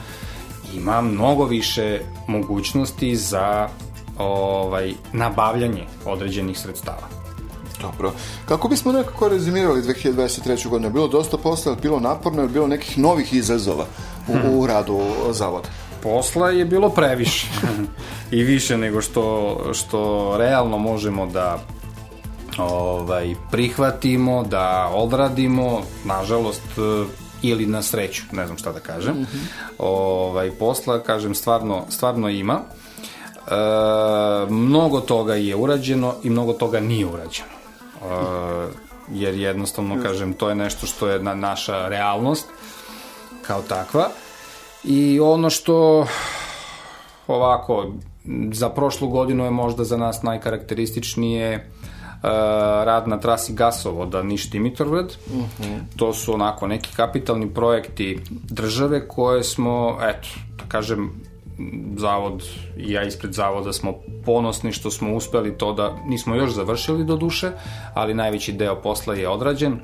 ima 0.74 1.02
mnogo 1.02 1.46
više 1.46 2.02
mogućnosti 2.28 3.16
za 3.16 3.70
ovaj 4.18 4.94
nabavljanje 5.14 5.88
određenih 6.06 6.60
sredstava. 6.60 7.08
Dobro. 7.82 8.12
Kako 8.46 8.68
bismo 8.68 8.92
nekako 8.92 9.30
rezimirali 9.30 9.82
2023. 9.82 10.70
godinu? 10.70 10.90
Bilo 10.90 11.08
dosta 11.08 11.38
posla, 11.38 11.76
bilo 11.82 12.00
naporno, 12.00 12.48
bilo 12.48 12.68
nekih 12.68 12.98
novih 12.98 13.34
izazova 13.34 13.86
u, 14.28 14.34
hmm. 14.34 14.60
u 14.60 14.68
radu 14.68 15.00
zavoda? 15.32 15.68
Posla 16.04 16.50
je 16.50 16.66
bilo 16.66 16.90
previše 16.90 17.48
i 18.32 18.44
više 18.44 18.78
nego 18.78 19.02
što, 19.02 19.58
što 19.74 20.34
realno 20.38 20.78
možemo 20.78 21.26
da 21.26 21.60
ovaj, 22.58 23.36
prihvatimo, 23.52 24.44
da 24.44 24.92
odradimo, 24.94 25.82
nažalost, 26.06 26.64
ili 27.42 27.66
na 27.66 27.82
sreću, 27.82 28.24
ne 28.32 28.46
znam 28.46 28.58
šta 28.58 28.72
da 28.72 28.80
kažem. 28.80 29.14
Mm 29.14 29.22
-hmm. 29.22 29.48
ovaj, 29.78 30.52
posla, 30.52 31.04
kažem, 31.04 31.36
stvarno, 31.36 31.86
stvarno 31.90 32.30
ima. 32.30 32.60
E, 32.60 33.52
mnogo 34.50 35.02
toga 35.02 35.36
je 35.36 35.56
urađeno 35.56 36.16
i 36.24 36.30
mnogo 36.30 36.54
toga 36.54 36.80
nije 36.80 37.06
urađeno. 37.06 37.50
E, 38.02 38.86
jer 39.12 39.36
jednostavno, 39.36 40.04
kažem, 40.04 40.34
to 40.34 40.50
je 40.50 40.56
nešto 40.56 40.88
što 40.88 41.08
je 41.08 41.20
na, 41.20 41.36
naša 41.36 41.88
realnost 41.88 42.46
kao 43.42 43.62
takva. 43.62 44.10
I 44.88 45.20
ono 45.20 45.50
što 45.50 46.06
ovako, 47.28 47.92
za 48.52 48.70
prošlu 48.70 49.08
godinu 49.08 49.44
je 49.44 49.52
možda 49.52 49.84
za 49.84 49.98
nas 49.98 50.24
najkarakterističnije 50.24 51.72
Uh, 52.16 52.32
rad 52.84 53.08
na 53.08 53.20
trasi 53.20 53.54
gasovoda 53.54 54.24
Niš-Dimitrovgrad. 54.24 55.18
Uh 55.28 55.36
mhm. 55.36 55.44
-huh. 55.60 55.80
To 55.96 56.14
su 56.14 56.34
onako 56.34 56.68
neki 56.68 56.96
kapitalni 56.96 57.54
projekti 57.54 58.20
države 58.30 59.08
koje 59.08 59.44
smo, 59.44 59.98
eto, 60.02 60.28
da 60.58 60.64
kažem, 60.68 61.12
zavod 61.98 62.44
i 62.78 62.92
ja 62.92 63.04
ispred 63.04 63.34
zavoda 63.34 63.74
smo 63.74 63.94
ponosni 64.26 64.72
što 64.72 64.92
smo 64.92 65.16
uspeli 65.16 65.58
to 65.58 65.74
da 65.74 65.96
nismo 66.06 66.36
još 66.36 66.52
završili 66.52 67.06
do 67.06 67.16
duše, 67.16 67.52
ali 67.94 68.14
najveći 68.14 68.54
deo 68.54 68.82
posla 68.82 69.16
je 69.16 69.30
odrađen. 69.30 69.80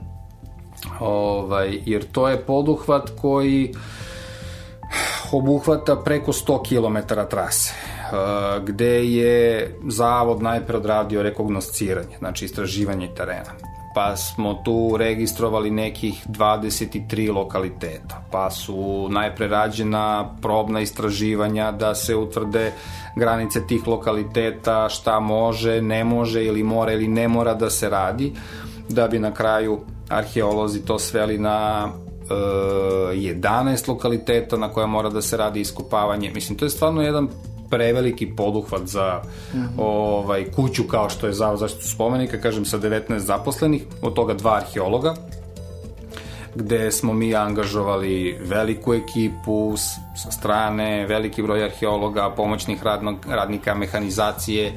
Ovaj, 0.99 1.79
jer 1.85 2.11
to 2.11 2.29
je 2.29 2.45
poduhvat 2.45 3.09
koji 3.21 3.73
obuhvata 5.31 5.95
preko 5.95 6.31
100 6.31 6.59
km 6.67 7.13
trase 7.29 7.73
gde 8.63 9.05
je 9.05 9.75
zavod 9.87 10.41
najpre 10.41 10.77
odradio 10.77 11.23
rekognosciranje, 11.23 12.17
znači 12.19 12.45
istraživanje 12.45 13.09
terena. 13.15 13.51
Pa 13.95 14.15
smo 14.17 14.53
tu 14.53 14.97
registrovali 14.97 15.71
nekih 15.71 16.27
23 16.27 17.33
lokaliteta, 17.33 18.23
pa 18.31 18.49
su 18.49 19.07
najpre 19.09 19.47
rađena 19.47 20.35
probna 20.41 20.81
istraživanja 20.81 21.71
da 21.71 21.95
se 21.95 22.15
utvrde 22.15 22.71
granice 23.15 23.67
tih 23.67 23.87
lokaliteta, 23.87 24.89
šta 24.89 25.19
može, 25.19 25.81
ne 25.81 26.03
može 26.03 26.45
ili 26.45 26.63
mora 26.63 26.93
ili 26.93 27.07
ne 27.07 27.27
mora 27.27 27.53
da 27.53 27.69
se 27.69 27.89
radi, 27.89 28.33
da 28.89 29.07
bi 29.07 29.19
na 29.19 29.33
kraju 29.33 29.79
arheolozi 30.09 30.85
to 30.85 30.99
sveli 30.99 31.37
na 31.37 31.87
11 33.13 33.89
lokaliteta 33.89 34.57
na 34.57 34.69
koja 34.69 34.87
mora 34.87 35.09
da 35.09 35.21
se 35.21 35.37
radi 35.37 35.61
iskopavanje. 35.61 36.31
Mislim, 36.35 36.57
to 36.57 36.65
je 36.65 36.69
stvarno 36.69 37.01
jedan 37.01 37.27
preveliki 37.69 38.35
poduhvat 38.35 38.85
za 38.85 39.21
mm 39.53 39.57
-hmm. 39.57 39.67
ovaj, 39.77 40.45
kuću 40.51 40.83
kao 40.83 41.09
što 41.09 41.27
je 41.27 41.33
Zavod 41.33 41.59
zaštitu 41.59 41.87
spomenika, 41.87 42.41
kažem 42.41 42.65
sa 42.65 42.79
19 42.79 43.17
zaposlenih, 43.17 43.83
od 44.01 44.13
toga 44.13 44.33
dva 44.33 44.55
arheologa, 44.55 45.13
gde 46.55 46.91
smo 46.91 47.13
mi 47.13 47.35
angažovali 47.35 48.39
veliku 48.41 48.93
ekipu 48.93 49.73
sa 50.15 50.31
strane, 50.31 51.05
veliki 51.07 51.43
broj 51.43 51.63
arheologa, 51.63 52.29
pomoćnih 52.29 52.83
radnog, 52.83 53.15
radnika, 53.29 53.75
mehanizacije 53.75 54.73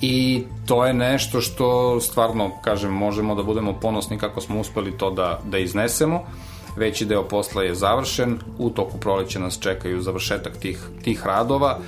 i 0.00 0.44
to 0.66 0.86
je 0.86 0.94
nešto 0.94 1.40
što 1.40 2.00
stvarno, 2.00 2.50
kažem, 2.64 2.92
možemo 2.92 3.34
da 3.34 3.42
budemo 3.42 3.72
ponosni 3.72 4.18
kako 4.18 4.40
smo 4.40 4.60
uspeli 4.60 4.98
to 4.98 5.10
da, 5.10 5.40
da 5.44 5.58
iznesemo. 5.58 6.22
Veći 6.76 7.04
deo 7.04 7.22
posla 7.28 7.62
je 7.62 7.74
završen, 7.74 8.38
u 8.58 8.70
toku 8.70 8.98
proleća 8.98 9.38
nas 9.38 9.58
čekaju 9.60 10.02
završetak 10.02 10.56
tih, 10.56 10.78
tih 11.02 11.26
radova 11.26 11.78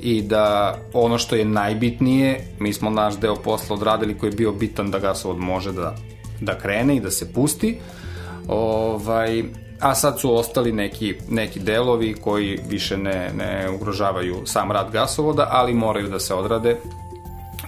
i 0.00 0.22
da 0.22 0.76
ono 0.92 1.18
što 1.18 1.36
je 1.36 1.44
najbitnije, 1.44 2.46
mi 2.58 2.72
smo 2.72 2.90
naš 2.90 3.16
deo 3.16 3.36
posla 3.36 3.76
odradili 3.76 4.18
koji 4.18 4.30
je 4.30 4.36
bio 4.36 4.52
bitan 4.52 4.90
da 4.90 4.98
gasovod 4.98 5.38
može 5.38 5.72
da, 5.72 5.94
da 6.40 6.58
krene 6.58 6.96
i 6.96 7.00
da 7.00 7.10
se 7.10 7.32
pusti. 7.32 7.78
Ovaj, 8.48 9.44
a 9.80 9.94
sad 9.94 10.20
su 10.20 10.36
ostali 10.36 10.72
neki, 10.72 11.14
neki 11.28 11.60
delovi 11.60 12.14
koji 12.14 12.58
više 12.68 12.96
ne, 12.96 13.30
ne 13.34 13.70
ugrožavaju 13.70 14.42
sam 14.44 14.72
rad 14.72 14.90
gasovoda, 14.92 15.48
ali 15.50 15.74
moraju 15.74 16.08
da 16.08 16.18
se 16.18 16.34
odrade 16.34 16.76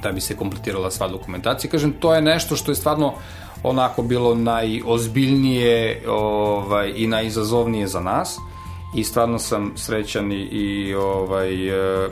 da 0.03 0.13
bi 0.13 0.21
se 0.21 0.37
kompletirala 0.37 0.91
sva 0.91 1.09
dokumentacija. 1.09 1.71
Kažem, 1.71 1.93
to 1.93 2.15
je 2.15 2.23
nešto 2.23 2.57
što 2.57 2.71
je 2.71 2.75
stvarno 2.75 3.15
onako 3.69 4.03
bilo 4.03 4.35
najozbiljnije 4.35 6.03
ovaj, 6.09 6.93
i 6.97 7.07
najizazovnije 7.07 7.87
za 7.87 8.01
nas 8.01 8.39
i 8.95 9.05
stvarno 9.05 9.39
sam 9.39 9.73
srećan 9.77 10.33
i, 10.33 10.43
i 10.43 10.95
ovaj, 10.95 11.69
e, 11.69 12.09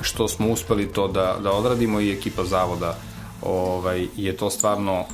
što 0.00 0.28
smo 0.28 0.48
uspeli 0.48 0.86
to 0.86 1.08
da, 1.08 1.36
da 1.42 1.52
odradimo 1.52 2.00
i 2.00 2.12
ekipa 2.12 2.44
zavoda 2.44 2.96
ovaj, 3.42 4.06
je 4.16 4.36
to 4.36 4.50
stvarno 4.50 5.04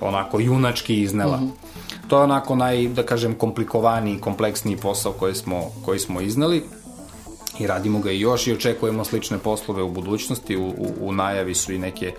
onako 0.00 0.40
junački 0.40 1.00
iznela. 1.00 1.36
Mm 1.36 1.44
-hmm. 1.44 1.68
To 2.08 2.18
je 2.18 2.24
onako 2.24 2.56
naj, 2.56 2.88
da 2.88 3.02
kažem, 3.02 3.34
komplikovaniji, 3.34 4.20
kompleksniji 4.20 4.76
posao 4.76 5.12
koji 5.12 5.34
smo, 5.34 5.64
koji 5.84 5.98
smo 5.98 6.20
izneli 6.20 6.64
i 7.60 7.66
radimo 7.66 7.98
ga 8.00 8.10
i 8.10 8.20
još 8.20 8.46
i 8.46 8.52
očekujemo 8.52 9.04
slične 9.04 9.38
poslove 9.38 9.82
u 9.82 9.90
budućnosti, 9.90 10.56
u, 10.56 10.66
u, 10.66 10.92
u 11.00 11.12
najavi 11.12 11.54
su 11.54 11.72
i 11.72 11.78
neke 11.78 12.12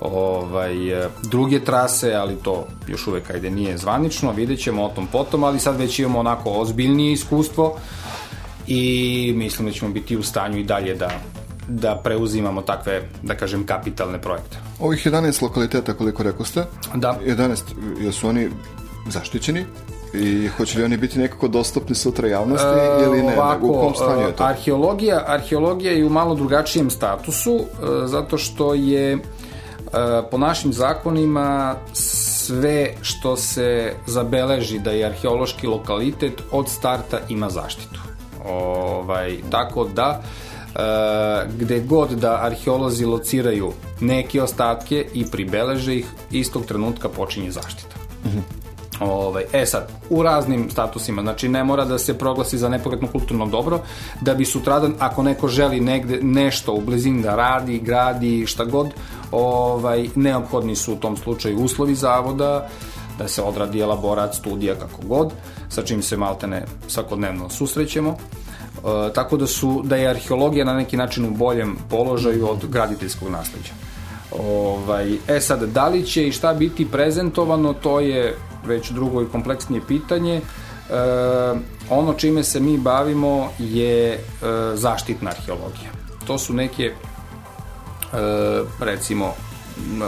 ovaj, 0.00 0.74
druge 1.22 1.64
trase, 1.64 2.14
ali 2.14 2.36
to 2.36 2.66
još 2.88 3.06
uvek 3.06 3.30
ajde 3.30 3.50
nije 3.50 3.78
zvanično, 3.78 4.32
vidjet 4.32 4.60
ćemo 4.60 4.84
o 4.84 4.88
tom 4.88 5.06
potom, 5.06 5.44
ali 5.44 5.60
sad 5.60 5.76
već 5.76 5.98
imamo 5.98 6.18
onako 6.18 6.50
ozbiljnije 6.50 7.12
iskustvo 7.12 7.76
i 8.66 9.32
mislim 9.36 9.68
da 9.68 9.74
ćemo 9.74 9.90
biti 9.90 10.16
u 10.16 10.22
stanju 10.22 10.58
i 10.58 10.64
dalje 10.64 10.94
da 10.94 11.10
da 11.68 12.00
preuzimamo 12.04 12.62
takve, 12.62 13.02
da 13.22 13.34
kažem, 13.34 13.66
kapitalne 13.66 14.20
projekte. 14.20 14.56
Ovih 14.80 15.06
11 15.06 15.42
lokaliteta, 15.42 15.94
koliko 15.94 16.22
rekao 16.22 16.46
ste, 16.46 16.64
da. 16.94 17.18
11, 17.26 17.62
jesu 18.00 18.28
oni 18.28 18.48
zaštićeni? 19.08 19.64
I 20.14 20.48
hoće 20.48 20.78
li 20.78 20.84
oni 20.84 20.96
biti 20.96 21.18
nekako 21.18 21.48
dostupni 21.48 21.94
sutra 21.94 22.28
javnosti 22.28 22.66
e, 22.66 23.04
ili 23.04 23.22
ne? 23.22 23.34
Ovako, 23.38 23.66
u 23.66 23.80
kom 23.80 23.94
stanju 23.94 24.26
je 24.26 24.36
to? 24.36 24.44
Arheologija, 24.44 25.24
arheologija 25.26 25.92
je 25.92 26.04
u 26.04 26.10
malo 26.10 26.34
drugačijem 26.34 26.90
statusu, 26.90 27.56
e, 27.56 27.62
zato 28.06 28.38
što 28.38 28.74
je 28.74 29.12
e, 29.12 29.18
po 30.30 30.38
našim 30.38 30.72
zakonima 30.72 31.74
sve 31.92 32.90
što 33.02 33.36
se 33.36 33.94
zabeleži 34.06 34.78
da 34.78 34.90
je 34.90 35.06
arheološki 35.06 35.66
lokalitet 35.66 36.42
od 36.50 36.68
starta 36.68 37.18
ima 37.28 37.50
zaštitu. 37.50 38.00
Ovaj, 38.44 39.38
tako 39.50 39.84
da 39.84 40.22
e, 40.22 41.48
gde 41.58 41.80
god 41.80 42.10
da 42.10 42.40
arheolozi 42.42 43.04
lociraju 43.04 43.72
neke 44.00 44.42
ostatke 44.42 45.06
i 45.14 45.24
pribeleže 45.30 45.96
ih, 45.96 46.06
istog 46.30 46.66
trenutka 46.66 47.08
počinje 47.08 47.50
zaštita. 47.50 47.96
Mm 48.24 48.28
-hmm. 48.28 48.67
Ovaj, 49.00 49.44
e 49.52 49.66
sad, 49.66 49.92
u 50.10 50.22
raznim 50.22 50.70
statusima, 50.70 51.22
znači 51.22 51.48
ne 51.48 51.64
mora 51.64 51.84
da 51.84 51.98
se 51.98 52.18
proglasi 52.18 52.58
za 52.58 52.68
nepokretno 52.68 53.08
kulturno 53.08 53.46
dobro, 53.46 53.80
da 54.20 54.34
bi 54.34 54.44
sutradan, 54.44 54.94
ako 54.98 55.22
neko 55.22 55.48
želi 55.48 55.80
negde 55.80 56.18
nešto 56.22 56.72
u 56.72 56.80
blizini 56.80 57.22
da 57.22 57.36
radi, 57.36 57.78
gradi, 57.78 58.46
šta 58.46 58.64
god, 58.64 58.88
ovaj, 59.32 60.08
neophodni 60.14 60.76
su 60.76 60.92
u 60.92 60.96
tom 60.96 61.16
slučaju 61.16 61.58
uslovi 61.58 61.94
zavoda, 61.94 62.68
da 63.18 63.28
se 63.28 63.42
odradi 63.42 63.80
elaborat, 63.80 64.34
studija, 64.34 64.74
kako 64.74 65.02
god, 65.02 65.32
sa 65.68 65.82
čim 65.82 66.02
se 66.02 66.16
maltene 66.16 66.64
svakodnevno 66.88 67.50
susrećemo. 67.50 68.10
E, 68.10 69.12
tako 69.14 69.36
da 69.36 69.46
su 69.46 69.82
da 69.84 69.96
je 69.96 70.08
arheologija 70.08 70.64
na 70.64 70.74
neki 70.74 70.96
način 70.96 71.24
u 71.24 71.30
boljem 71.30 71.76
položaju 71.90 72.50
od 72.50 72.66
graditeljskog 72.66 73.30
nasleđa. 73.30 73.72
Ovaj, 74.38 75.18
e 75.28 75.40
sad, 75.40 75.62
da 75.62 75.88
li 75.88 76.06
će 76.06 76.28
i 76.28 76.32
šta 76.32 76.54
biti 76.54 76.90
prezentovano, 76.90 77.72
to 77.72 78.00
je 78.00 78.36
već 78.68 78.90
drugo 78.90 79.22
i 79.22 79.28
kompleksnije 79.32 79.82
pitanje. 79.88 80.36
E, 80.36 80.42
ono 81.90 82.14
čime 82.14 82.44
se 82.44 82.60
mi 82.60 82.78
bavimo 82.78 83.48
je 83.58 84.12
e, 84.12 84.18
zaštitna 84.74 85.30
arheologija. 85.30 85.90
To 86.26 86.38
su 86.38 86.54
neke, 86.54 86.84
e, 86.84 86.94
recimo, 88.80 89.34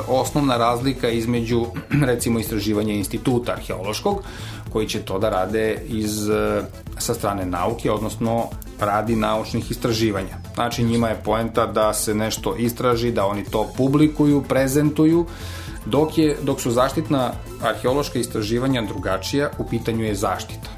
osnovna 0.08 0.56
razlika 0.56 1.08
između 1.08 1.66
recimo 2.10 2.38
istraživanja 2.38 2.92
instituta 2.92 3.52
arheološkog 3.52 4.22
koji 4.72 4.88
će 4.88 5.00
to 5.02 5.18
da 5.18 5.30
rade 5.30 5.82
iz, 5.88 6.28
e, 6.28 6.62
sa 6.98 7.14
strane 7.14 7.46
nauke, 7.46 7.90
odnosno 7.90 8.48
radi 8.80 9.16
naučnih 9.16 9.70
istraživanja. 9.70 10.36
Znači 10.54 10.84
njima 10.84 11.08
je 11.08 11.22
poenta 11.24 11.66
da 11.66 11.92
se 11.92 12.14
nešto 12.14 12.56
istraži, 12.56 13.12
da 13.12 13.26
oni 13.26 13.44
to 13.44 13.68
publikuju, 13.76 14.42
prezentuju, 14.48 15.26
dok, 15.86 16.18
je, 16.18 16.36
dok 16.42 16.60
su 16.60 16.70
zaštitna 16.70 17.32
arheološka 17.62 18.18
istraživanja 18.18 18.82
drugačija, 18.82 19.50
u 19.58 19.68
pitanju 19.68 20.04
je 20.04 20.14
zaštita. 20.14 20.70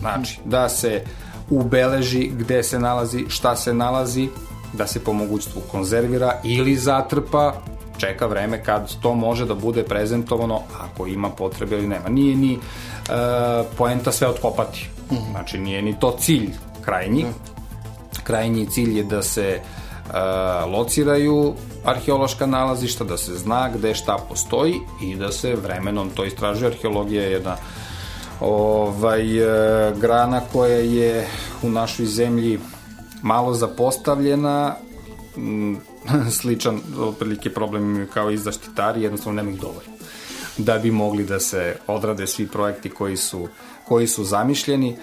Znači, 0.00 0.40
da 0.44 0.68
se 0.68 1.04
ubeleži 1.50 2.30
gde 2.38 2.62
se 2.62 2.78
nalazi, 2.78 3.24
šta 3.28 3.56
se 3.56 3.74
nalazi, 3.74 4.28
da 4.72 4.86
se 4.86 5.04
po 5.04 5.12
mogućstvu 5.12 5.62
konzervira 5.70 6.40
ili 6.44 6.76
zatrpa, 6.76 7.54
čeka 7.98 8.26
vreme 8.26 8.64
kad 8.64 9.00
to 9.00 9.14
može 9.14 9.46
da 9.46 9.54
bude 9.54 9.82
prezentovano 9.82 10.62
ako 10.80 11.06
ima 11.06 11.30
potrebe 11.30 11.76
ili 11.76 11.86
nema. 11.86 12.08
Nije 12.08 12.36
ni 12.36 12.52
e, 12.54 12.58
poenta 13.78 14.12
sve 14.12 14.28
otkopati. 14.28 14.88
Mhm. 15.12 15.30
Znači 15.30 15.58
nije 15.58 15.82
ni 15.82 16.00
to 16.00 16.16
cilj 16.20 16.50
krajnji. 16.84 17.22
Mhm. 17.22 17.32
Krajnji 18.24 18.66
cilj 18.66 18.98
je 18.98 19.04
da 19.04 19.22
se 19.22 19.46
e, 19.46 19.60
lociraju 20.66 21.54
arheološka 21.84 22.46
nalazišta, 22.46 23.04
da 23.04 23.16
se 23.16 23.34
zna 23.34 23.68
gde 23.74 23.94
šta 23.94 24.16
postoji 24.28 24.80
i 25.02 25.14
da 25.16 25.32
se 25.32 25.56
vremenom 25.56 26.10
to 26.10 26.24
istražuje. 26.24 26.70
Arheologija 26.70 27.22
je 27.22 27.32
jedna 27.32 27.56
ovaj, 28.40 29.38
e, 29.38 29.94
grana 30.00 30.40
koja 30.52 30.78
je 30.78 31.28
u 31.62 31.70
našoj 31.70 32.06
zemlji 32.06 32.58
malo 33.22 33.54
zapostavljena, 33.54 34.76
mm, 35.36 35.74
sličan 36.40 36.80
otprilike 37.00 37.54
problem 37.54 38.08
kao 38.14 38.30
i 38.30 38.38
zaštitari, 38.38 39.02
jednostavno 39.02 39.42
nema 39.42 39.50
ih 39.50 39.60
dovoljno 39.60 39.98
da 40.58 40.78
bi 40.78 40.90
mogli 40.90 41.24
da 41.24 41.40
se 41.40 41.76
odrade 41.86 42.26
svi 42.26 42.46
projekti 42.46 42.90
koji 42.90 43.16
su, 43.16 43.48
koji 43.84 44.06
su 44.06 44.24
zamišljeni. 44.24 44.96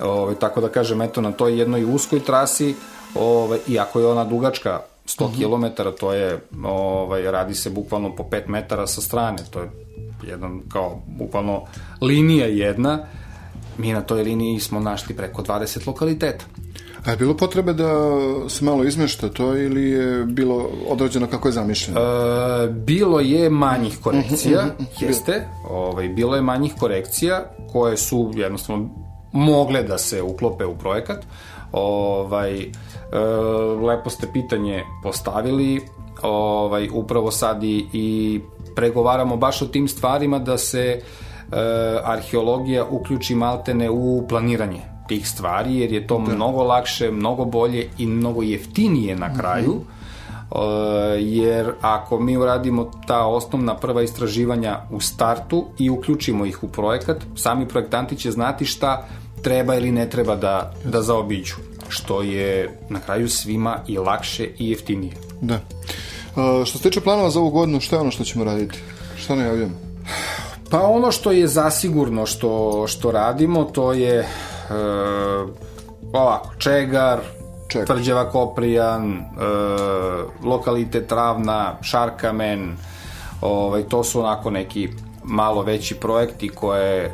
Ove, 0.00 0.10
ovaj, 0.10 0.34
tako 0.34 0.60
da 0.60 0.68
kažem, 0.68 1.02
eto, 1.02 1.20
na 1.20 1.32
toj 1.32 1.58
jednoj 1.58 1.84
uskoj 1.84 2.20
trasi, 2.20 2.74
ovaj, 3.14 3.58
iako 3.68 4.00
je 4.00 4.06
ona 4.06 4.24
dugačka 4.24 4.80
100 5.06 5.28
mm 5.28 5.32
-hmm. 5.32 5.74
km, 5.74 5.82
to 6.00 6.12
je, 6.12 6.40
ovaj, 6.64 7.22
radi 7.22 7.54
se 7.54 7.70
bukvalno 7.70 8.16
po 8.16 8.22
5 8.22 8.48
metara 8.48 8.86
sa 8.86 9.00
strane, 9.00 9.38
to 9.50 9.60
je 9.60 9.70
jedan 10.26 10.60
kao 10.68 11.02
bukvalno 11.06 11.62
linija 12.00 12.46
jedna, 12.46 12.98
mi 13.78 13.92
na 13.92 14.00
toj 14.00 14.22
liniji 14.22 14.60
smo 14.60 14.80
našli 14.80 15.16
preko 15.16 15.42
20 15.42 15.86
lokaliteta. 15.86 16.44
A 17.04 17.10
je 17.10 17.16
bilo 17.16 17.36
potrebe 17.36 17.72
da 17.72 17.88
se 18.48 18.64
malo 18.64 18.84
izmešta 18.84 19.28
to 19.28 19.56
ili 19.56 19.90
je 19.90 20.24
bilo 20.24 20.70
određeno 20.88 21.26
kako 21.26 21.48
je 21.48 21.52
zamišljeno? 21.52 22.00
E, 22.00 22.68
bilo 22.68 23.20
je 23.20 23.50
manjih 23.50 23.98
korekcija, 24.02 24.64
mm 24.64 24.84
-hmm, 24.84 25.06
jeste. 25.06 25.48
Ovaj, 25.70 26.08
bilo 26.08 26.36
je 26.36 26.42
manjih 26.42 26.74
korekcija 26.78 27.44
koje 27.72 27.96
su 27.96 28.32
jednostavno 28.34 28.88
mogle 29.32 29.82
da 29.82 29.98
se 29.98 30.22
uklope 30.22 30.64
u 30.64 30.78
projekat. 30.78 31.24
Ovaj, 31.72 32.60
e, 32.60 32.68
lepo 33.86 34.10
ste 34.10 34.26
pitanje 34.32 34.84
postavili. 35.02 35.80
Ovaj, 36.22 36.88
upravo 36.92 37.30
sad 37.30 37.62
i, 37.62 37.86
i 37.92 38.40
pregovaramo 38.76 39.36
baš 39.36 39.62
o 39.62 39.66
tim 39.66 39.88
stvarima 39.88 40.38
da 40.38 40.58
se 40.58 40.80
e, 40.80 41.00
arheologija 42.04 42.84
uključi 42.90 43.34
maltene 43.34 43.90
u 43.90 44.24
planiranje 44.28 44.80
tih 45.08 45.28
stvari, 45.28 45.76
jer 45.76 45.92
je 45.92 46.06
to 46.06 46.18
da. 46.18 46.34
mnogo 46.34 46.62
lakše, 46.62 47.10
mnogo 47.10 47.44
bolje 47.44 47.88
i 47.98 48.06
mnogo 48.06 48.42
jeftinije 48.42 49.16
na 49.16 49.34
kraju. 49.34 49.70
Mm 49.70 49.78
-hmm. 49.78 50.00
Uh, 50.50 50.56
jer 51.18 51.72
ako 51.80 52.18
mi 52.20 52.36
uradimo 52.36 52.90
ta 53.06 53.26
osnovna 53.26 53.76
prva 53.76 54.02
istraživanja 54.02 54.78
u 54.90 55.00
startu 55.00 55.66
i 55.78 55.90
uključimo 55.90 56.46
ih 56.46 56.64
u 56.64 56.68
projekat, 56.68 57.16
sami 57.36 57.68
projektanti 57.68 58.16
će 58.16 58.30
znati 58.30 58.64
šta 58.64 59.06
treba 59.42 59.74
ili 59.74 59.92
ne 59.92 60.10
treba 60.10 60.36
da, 60.36 60.74
da 60.84 61.02
zaobiđu, 61.02 61.54
što 61.88 62.22
je 62.22 62.78
na 62.88 63.00
kraju 63.00 63.28
svima 63.28 63.78
i 63.86 63.98
lakše 63.98 64.48
i 64.58 64.70
jeftinije. 64.70 65.12
Da. 65.40 65.54
Uh, 65.54 66.66
što 66.66 66.78
se 66.78 66.82
tiče 66.82 67.00
planova 67.00 67.30
za 67.30 67.40
ovu 67.40 67.50
godinu, 67.50 67.80
šta 67.80 67.96
je 67.96 68.00
ono 68.00 68.10
što 68.10 68.24
ćemo 68.24 68.44
raditi? 68.44 68.78
Šta 69.16 69.34
najavljamo? 69.34 69.90
Pa 70.70 70.80
ono 70.80 71.12
što 71.12 71.32
je 71.32 71.46
zasigurno 71.46 72.26
što, 72.26 72.84
što 72.86 73.10
radimo, 73.10 73.64
to 73.64 73.92
je 73.92 74.18
e, 74.18 74.26
ovako, 76.12 76.50
Čegar, 76.58 77.20
Čegar. 77.68 77.86
Tvrđeva 77.86 78.30
Koprijan, 78.30 79.12
e, 79.12 79.24
lokalitet 80.44 81.06
Travna, 81.06 81.76
Šarkamen, 81.82 82.76
ovaj, 83.40 83.82
to 83.82 84.04
su 84.04 84.20
onako 84.20 84.50
neki 84.50 84.88
malo 85.24 85.62
veći 85.62 85.94
projekti 85.94 86.48
koje 86.48 87.04
e, 87.04 87.10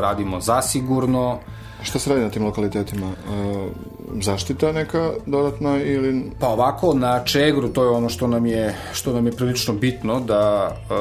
radimo 0.00 0.40
zasigurno. 0.40 1.38
Šta 1.82 1.98
se 1.98 2.10
radi 2.10 2.22
na 2.22 2.30
tim 2.30 2.44
lokalitetima? 2.44 3.06
E, 3.06 3.68
zaštita 4.20 4.72
neka 4.72 5.10
dodatna 5.26 5.82
ili... 5.82 6.30
Pa 6.40 6.48
ovako, 6.48 6.94
na 6.94 7.24
Čegru, 7.24 7.68
to 7.68 7.82
je 7.84 7.90
ono 7.90 8.08
što 8.08 8.26
nam 8.26 8.46
je, 8.46 8.74
što 8.92 9.12
nam 9.12 9.26
je 9.26 9.32
prilično 9.32 9.74
bitno, 9.74 10.20
da 10.20 10.70
e, 10.70 10.94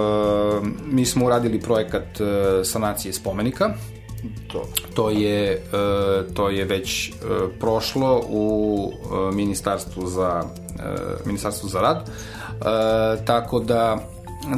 mi 0.85 1.05
smo 1.05 1.25
uradili 1.25 1.59
projekat 1.59 2.21
e, 2.21 2.63
sanacije 2.63 3.13
spomenika, 3.13 3.73
to? 4.47 4.67
To 4.93 5.09
je, 5.09 5.51
e, 5.53 5.59
to 6.33 6.49
je 6.49 6.65
već 6.65 7.09
e, 7.09 7.13
prošlo 7.59 8.23
u 8.29 8.91
e, 8.91 9.35
ministarstvu 9.35 10.07
za, 10.07 10.43
ministarstvu 11.25 11.69
za 11.69 11.81
rad, 11.81 12.09
tako 13.25 13.59
da 13.59 13.97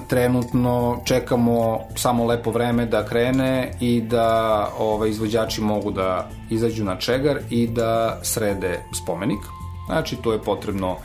trenutno 0.07 1.01
čekamo 1.05 1.79
samo 1.95 2.25
lepo 2.25 2.51
vreme 2.51 2.85
da 2.85 3.05
krene 3.05 3.73
i 3.79 4.01
da 4.01 4.69
ovaj, 4.79 5.09
izvođači 5.09 5.61
mogu 5.61 5.91
da 5.91 6.29
izađu 6.49 6.83
na 6.83 6.95
čegar 6.95 7.39
i 7.49 7.67
da 7.67 8.19
srede 8.23 8.79
spomenik. 9.03 9.39
Znači, 9.87 10.15
to 10.15 10.33
je 10.33 10.41
potrebno 10.41 10.91
uh, 10.91 10.97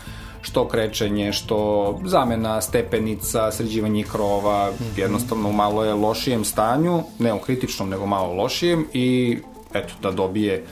što 0.43 0.69
krečenje, 0.69 1.33
što 1.33 2.01
zamena 2.05 2.61
stepenica, 2.61 3.53
sređivanje 3.53 4.05
krova, 4.05 4.71
mm 4.71 4.75
-hmm. 4.75 4.99
jednostavno 5.01 5.49
u 5.49 5.53
malo 5.53 5.85
je 5.85 5.95
lošijem 5.95 6.45
stanju, 6.45 7.03
ne 7.19 7.33
u 7.33 7.38
kritičnom, 7.38 7.88
nego 7.88 8.07
malo 8.07 8.35
lošijem 8.35 8.87
i 8.93 9.38
eto, 9.75 9.95
da 10.03 10.11
dobije 10.11 10.64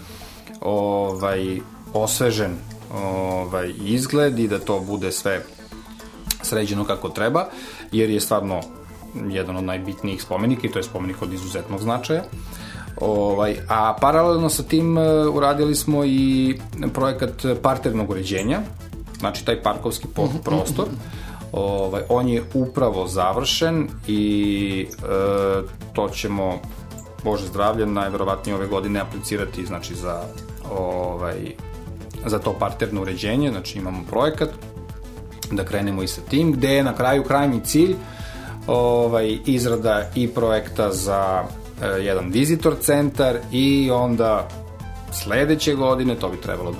ovaj, 0.60 1.58
osvežen 1.92 2.56
ovaj, 2.94 3.72
izgled 3.84 4.38
i 4.38 4.48
da 4.48 4.58
to 4.58 4.80
bude 4.80 5.12
sve 5.12 5.42
sređeno 6.42 6.84
kako 6.84 7.08
treba, 7.08 7.48
jer 7.92 8.10
je 8.10 8.20
stvarno 8.20 8.60
jedan 9.30 9.56
od 9.56 9.64
najbitnijih 9.64 10.22
spomenika 10.22 10.66
i 10.66 10.70
to 10.70 10.78
je 10.78 10.82
spomenik 10.82 11.22
od 11.22 11.32
izuzetnog 11.32 11.80
značaja. 11.80 12.22
Ovaj, 13.00 13.56
a 13.68 13.96
paralelno 14.00 14.48
sa 14.48 14.62
tim 14.62 14.98
uh, 14.98 15.04
uradili 15.34 15.74
smo 15.74 16.04
i 16.04 16.54
projekat 16.94 17.44
parternog 17.62 18.10
uređenja, 18.10 18.60
znači 19.18 19.44
taj 19.44 19.62
parkovski 19.62 20.08
prostor, 20.44 20.86
ovaj, 21.52 22.02
on 22.08 22.28
je 22.28 22.42
upravo 22.54 23.06
završen 23.06 23.88
i 24.06 24.86
e, 24.90 25.04
to 25.92 26.08
ćemo 26.08 26.58
Bože 27.24 27.46
zdravlje, 27.46 27.86
najverovatnije 27.86 28.54
ove 28.56 28.66
godine 28.66 29.00
aplicirati 29.00 29.66
znači 29.66 29.94
za 29.94 30.22
ovaj 30.70 31.54
za 32.26 32.38
to 32.38 32.52
parterno 32.52 33.02
uređenje, 33.02 33.50
znači 33.50 33.78
imamo 33.78 34.04
projekat 34.10 34.48
da 35.50 35.64
krenemo 35.64 36.02
i 36.02 36.08
sa 36.08 36.20
tim, 36.20 36.52
gde 36.52 36.74
je 36.74 36.84
na 36.84 36.94
kraju 36.94 37.24
krajnji 37.24 37.60
cilj 37.64 37.94
ovaj, 38.66 39.38
izrada 39.46 40.10
i 40.14 40.28
projekta 40.28 40.92
za 40.92 41.44
e, 41.82 41.86
jedan 41.86 42.30
vizitor 42.30 42.74
centar 42.80 43.38
i 43.52 43.90
onda 43.90 44.48
sledeće 45.12 45.74
godine, 45.74 46.14
to 46.14 46.28
bi 46.28 46.36
trebalo 46.36 46.72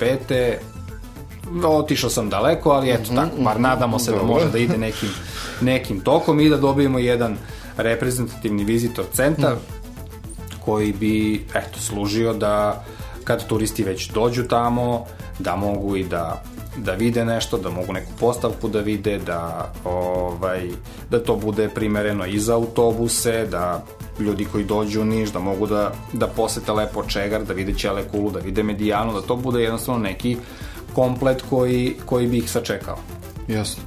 25 0.00 0.54
otišao 1.64 2.10
sam 2.10 2.28
daleko, 2.28 2.70
ali 2.70 2.90
eto 2.90 3.12
mm 3.12 3.16
-hmm, 3.16 3.24
tako, 3.24 3.42
bar 3.42 3.60
nadamo 3.60 3.98
se 3.98 4.12
da 4.12 4.22
može 4.22 4.48
da 4.50 4.58
ide 4.58 4.78
nekim, 4.78 5.08
nekim 5.60 6.00
tokom 6.00 6.40
i 6.40 6.48
da 6.48 6.56
dobijemo 6.56 6.98
jedan 6.98 7.36
reprezentativni 7.76 8.64
vizitor 8.64 9.04
centar 9.12 9.54
mm. 9.54 9.58
koji 10.64 10.92
bi, 10.92 11.44
eto, 11.54 11.80
služio 11.80 12.32
da 12.32 12.84
kad 13.24 13.46
turisti 13.46 13.84
već 13.84 14.10
dođu 14.10 14.42
tamo, 14.42 15.06
da 15.38 15.56
mogu 15.56 15.96
i 15.96 16.04
da 16.04 16.42
da 16.76 16.92
vide 16.92 17.24
nešto, 17.24 17.58
da 17.58 17.70
mogu 17.70 17.92
neku 17.92 18.12
postavku 18.20 18.68
da 18.68 18.80
vide, 18.80 19.18
da 19.18 19.72
ovaj 19.84 20.68
da 21.10 21.24
to 21.24 21.36
bude 21.36 21.68
primereno 21.68 22.26
i 22.26 22.38
za 22.38 22.54
autobuse, 22.54 23.46
da 23.50 23.84
ljudi 24.20 24.44
koji 24.52 24.64
dođu 24.64 25.00
u 25.00 25.04
Niš 25.04 25.30
da 25.30 25.38
mogu 25.38 25.66
da 25.66 25.92
da 26.12 26.26
posete 26.26 26.72
lepo 26.72 27.02
Čegar, 27.02 27.44
da 27.44 27.52
vide 27.52 27.74
Ćele 27.74 28.08
kulu, 28.08 28.30
da 28.30 28.38
vide 28.38 28.62
Medijanu, 28.62 29.12
da 29.12 29.20
to 29.22 29.36
bude 29.36 29.62
jednostavno 29.62 30.00
neki 30.00 30.36
komplet 30.94 31.42
koji, 31.50 31.96
koji 32.04 32.26
bi 32.26 32.38
ih 32.38 32.50
sačekao. 32.50 32.98
Jasno. 33.48 33.82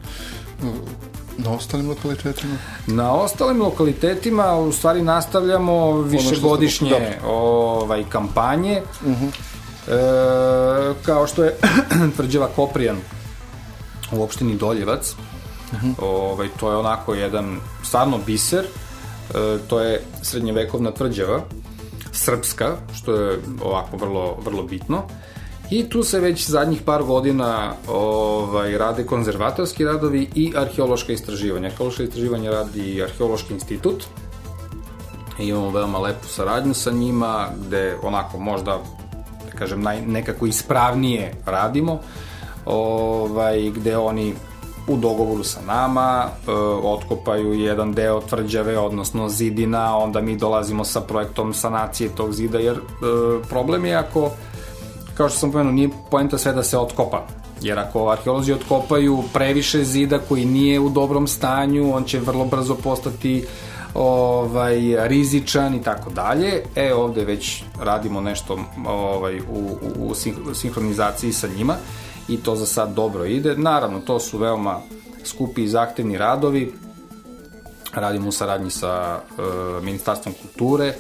Na 1.37 1.51
ostalim 1.51 1.89
lokalitetima? 1.89 2.57
Na 2.87 3.13
ostalim 3.13 3.61
lokalitetima 3.61 4.55
u 4.55 4.71
stvari 4.71 5.01
nastavljamo 5.01 6.01
višegodišnje 6.01 7.17
ovaj, 7.27 8.03
kampanje. 8.09 8.81
Uh 9.01 9.07
mhm. 9.07 9.25
-huh. 9.25 9.58
E, 9.87 9.91
kao 11.05 11.27
što 11.27 11.43
je 11.43 11.55
tvrđava 12.15 12.47
Koprijan 12.55 12.97
u 14.11 14.23
opštini 14.23 14.55
Doljevac. 14.55 15.15
Uh. 15.73 15.83
-huh. 15.83 15.93
ovaj, 16.01 16.47
to 16.59 16.71
je 16.71 16.77
onako 16.77 17.13
jedan 17.13 17.59
stvarno 17.83 18.19
biser. 18.25 18.65
E, 18.65 19.57
to 19.67 19.79
je 19.79 20.01
srednjevekovna 20.21 20.91
tvrđava, 20.91 21.41
srpska, 22.11 22.75
što 22.93 23.15
je 23.15 23.39
ovako 23.61 23.97
vrlo, 23.97 24.37
vrlo 24.45 24.63
bitno. 24.63 25.03
I 25.69 25.89
tu 25.89 26.03
se 26.03 26.19
već 26.19 26.49
zadnjih 26.49 26.81
par 26.81 27.03
godina 27.03 27.73
ovaj, 27.87 28.77
rade 28.77 29.05
konzervatorski 29.05 29.85
radovi 29.85 30.29
i 30.35 30.53
arheološka 30.55 31.13
istraživanja. 31.13 31.67
Arheološka 31.67 32.03
istraživanja 32.03 32.51
radi 32.51 33.03
Arheološki 33.03 33.53
institut. 33.53 34.03
I 35.39 35.47
imamo 35.47 35.69
veoma 35.69 35.99
lepu 35.99 36.27
saradnju 36.27 36.73
sa 36.73 36.91
njima, 36.91 37.49
gde 37.67 37.97
onako 38.03 38.39
možda, 38.39 38.79
da 39.08 39.08
kažem, 39.59 39.81
naj, 39.81 40.01
nekako 40.01 40.45
ispravnije 40.45 41.33
radimo, 41.45 41.99
ovaj, 42.65 43.69
gde 43.75 43.97
oni 43.97 44.33
u 44.87 44.97
dogovoru 44.97 45.43
sa 45.43 45.59
nama 45.67 46.25
e, 46.25 46.51
otkopaju 46.83 47.53
jedan 47.53 47.93
deo 47.93 48.21
tvrđave, 48.21 48.77
odnosno 48.77 49.29
zidina, 49.29 49.97
onda 49.97 50.21
mi 50.21 50.37
dolazimo 50.37 50.85
sa 50.85 51.01
projektom 51.01 51.53
sanacije 51.53 52.09
tog 52.09 52.33
zida, 52.33 52.59
jer 52.59 52.75
e, 52.75 52.79
problem 53.49 53.85
je 53.85 53.95
ako 53.95 54.31
kao 55.19 55.29
što 55.29 55.39
sam 55.39 55.51
pomenuo, 55.51 55.73
nije 55.73 55.89
poenta 56.11 56.37
sve 56.37 56.53
da 56.53 56.63
se 56.63 56.77
otkopa. 56.77 57.25
Jer 57.61 57.79
ako 57.79 58.09
arheolozi 58.09 58.53
otkopaju 58.53 59.23
previše 59.33 59.83
zida 59.83 60.19
koji 60.19 60.45
nije 60.45 60.79
u 60.79 60.89
dobrom 60.89 61.27
stanju, 61.27 61.95
on 61.95 62.03
će 62.03 62.19
vrlo 62.19 62.45
brzo 62.45 62.75
postati 62.75 63.45
ovaj 63.93 65.07
rizičan 65.07 65.75
i 65.75 65.83
tako 65.83 66.09
dalje. 66.09 66.63
E 66.75 66.93
ovde 66.93 67.25
već 67.25 67.63
radimo 67.81 68.21
nešto 68.21 68.59
ovaj 68.85 69.39
u, 69.39 69.77
u, 69.97 70.09
u 70.49 70.53
sinhronizaciji 70.53 71.33
sa 71.33 71.47
njima 71.47 71.75
i 72.27 72.37
to 72.37 72.55
za 72.55 72.65
sad 72.65 72.93
dobro 72.93 73.25
ide. 73.25 73.55
Naravno, 73.57 73.99
to 73.99 74.19
su 74.19 74.37
veoma 74.37 74.79
skupi 75.23 75.63
i 75.63 75.67
zahtevni 75.67 76.17
radovi. 76.17 76.73
Radimo 77.93 78.29
u 78.29 78.31
saradnji 78.31 78.71
sa 78.71 79.19
e, 79.19 79.41
Ministarstvom 79.81 80.35
kulture, 80.41 80.93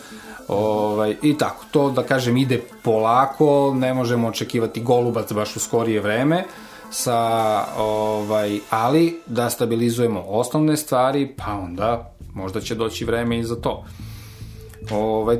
Ovaj, 0.49 1.15
I 1.21 1.37
tako, 1.37 1.65
to 1.71 1.89
da 1.91 2.03
kažem 2.03 2.37
ide 2.37 2.61
polako, 2.83 3.73
ne 3.75 3.93
možemo 3.93 4.27
očekivati 4.27 4.81
golubac 4.81 5.33
baš 5.33 5.55
u 5.55 5.59
skorije 5.59 6.01
vreme, 6.01 6.43
sa, 6.91 7.19
ovaj, 7.77 8.59
ali 8.69 9.21
da 9.25 9.49
stabilizujemo 9.49 10.23
osnovne 10.27 10.77
stvari, 10.77 11.35
pa 11.37 11.53
onda 11.53 12.11
možda 12.39 12.61
će 12.61 12.75
doći 12.75 13.05
vreme 13.05 13.39
i 13.39 13.43
za 13.43 13.55
to. 13.55 13.83
Ovaj, 14.91 15.37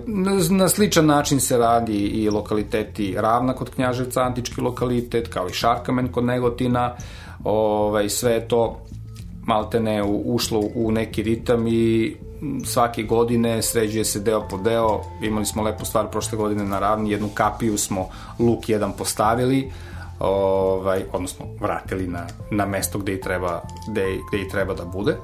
na 0.50 0.70
sličan 0.70 1.06
način 1.06 1.40
se 1.40 1.58
radi 1.58 1.98
i 1.98 2.30
lokaliteti 2.30 3.16
Ravna 3.18 3.54
kod 3.54 3.70
Knjaževca, 3.70 4.22
antički 4.22 4.62
lokalitet, 4.62 5.28
kao 5.28 5.48
i 5.48 5.54
Šarkamen 5.54 6.12
kod 6.12 6.26
Negotina, 6.26 6.96
ovaj, 7.44 8.10
sve 8.10 8.48
to 8.48 8.86
maltene 9.46 10.04
ušlo 10.26 10.62
u 10.76 10.92
neki 10.92 11.24
ritam 11.24 11.68
i 11.68 12.16
svake 12.66 13.04
godine 13.04 13.62
sređuje 13.62 14.06
se 14.06 14.20
deo 14.20 14.48
po 14.50 14.58
deo. 14.58 15.02
Imali 15.22 15.46
smo 15.46 15.64
lepu 15.64 15.86
stvar 15.86 16.12
prošle 16.12 16.38
godine 16.38 16.64
na 16.64 16.80
Ravni, 16.80 17.12
jednu 17.12 17.30
kapiju 17.34 17.78
smo 17.78 18.10
luk 18.40 18.70
jedan 18.70 18.94
postavili, 18.98 19.72
ovaj, 20.20 21.04
odnosno 21.14 21.46
vratili 21.60 22.08
na, 22.08 22.28
na 22.52 22.66
mesto 22.66 23.00
gde 23.00 23.14
i 23.14 23.22
treba, 23.22 23.62
gde, 23.92 24.18
gde 24.30 24.42
i 24.42 24.50
treba 24.50 24.74
da 24.74 24.86
bude. 24.86 25.18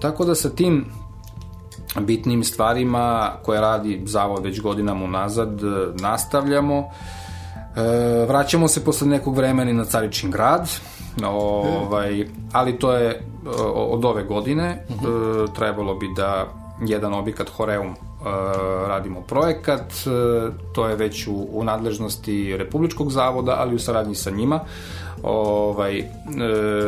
Tako 0.00 0.24
da 0.24 0.34
sa 0.34 0.50
tim 0.50 0.84
bitnim 2.00 2.44
stvarima 2.44 3.32
koje 3.42 3.60
radi 3.60 4.02
Zavod 4.06 4.44
već 4.44 4.60
godinama 4.60 5.04
unazad 5.04 5.60
nastavljamo. 6.00 6.90
E, 7.76 8.26
vraćamo 8.28 8.68
se 8.68 8.84
posle 8.84 9.06
nekog 9.06 9.36
vremena 9.36 9.72
na 9.72 9.84
Caričin 9.84 10.30
grad, 10.30 10.70
ovaj, 11.26 12.26
ali 12.52 12.78
to 12.78 12.92
je 12.92 13.22
od 13.74 14.04
ove 14.04 14.24
godine. 14.24 14.64
E, 14.64 14.84
trebalo 15.54 15.94
bi 15.94 16.06
da 16.16 16.46
jedan 16.86 17.14
objekat 17.14 17.48
Horeum 17.48 17.88
e, 17.88 17.94
radimo 18.88 19.20
projekat, 19.20 19.80
e, 19.80 20.10
to 20.72 20.88
je 20.88 20.96
već 20.96 21.26
u, 21.26 21.46
u 21.52 21.64
nadležnosti 21.64 22.56
Republičkog 22.56 23.10
zavoda, 23.10 23.56
ali 23.58 23.74
u 23.74 23.78
saradnji 23.78 24.14
sa 24.14 24.30
njima 24.30 24.60
ovaj, 25.24 25.98
e, 25.98 26.04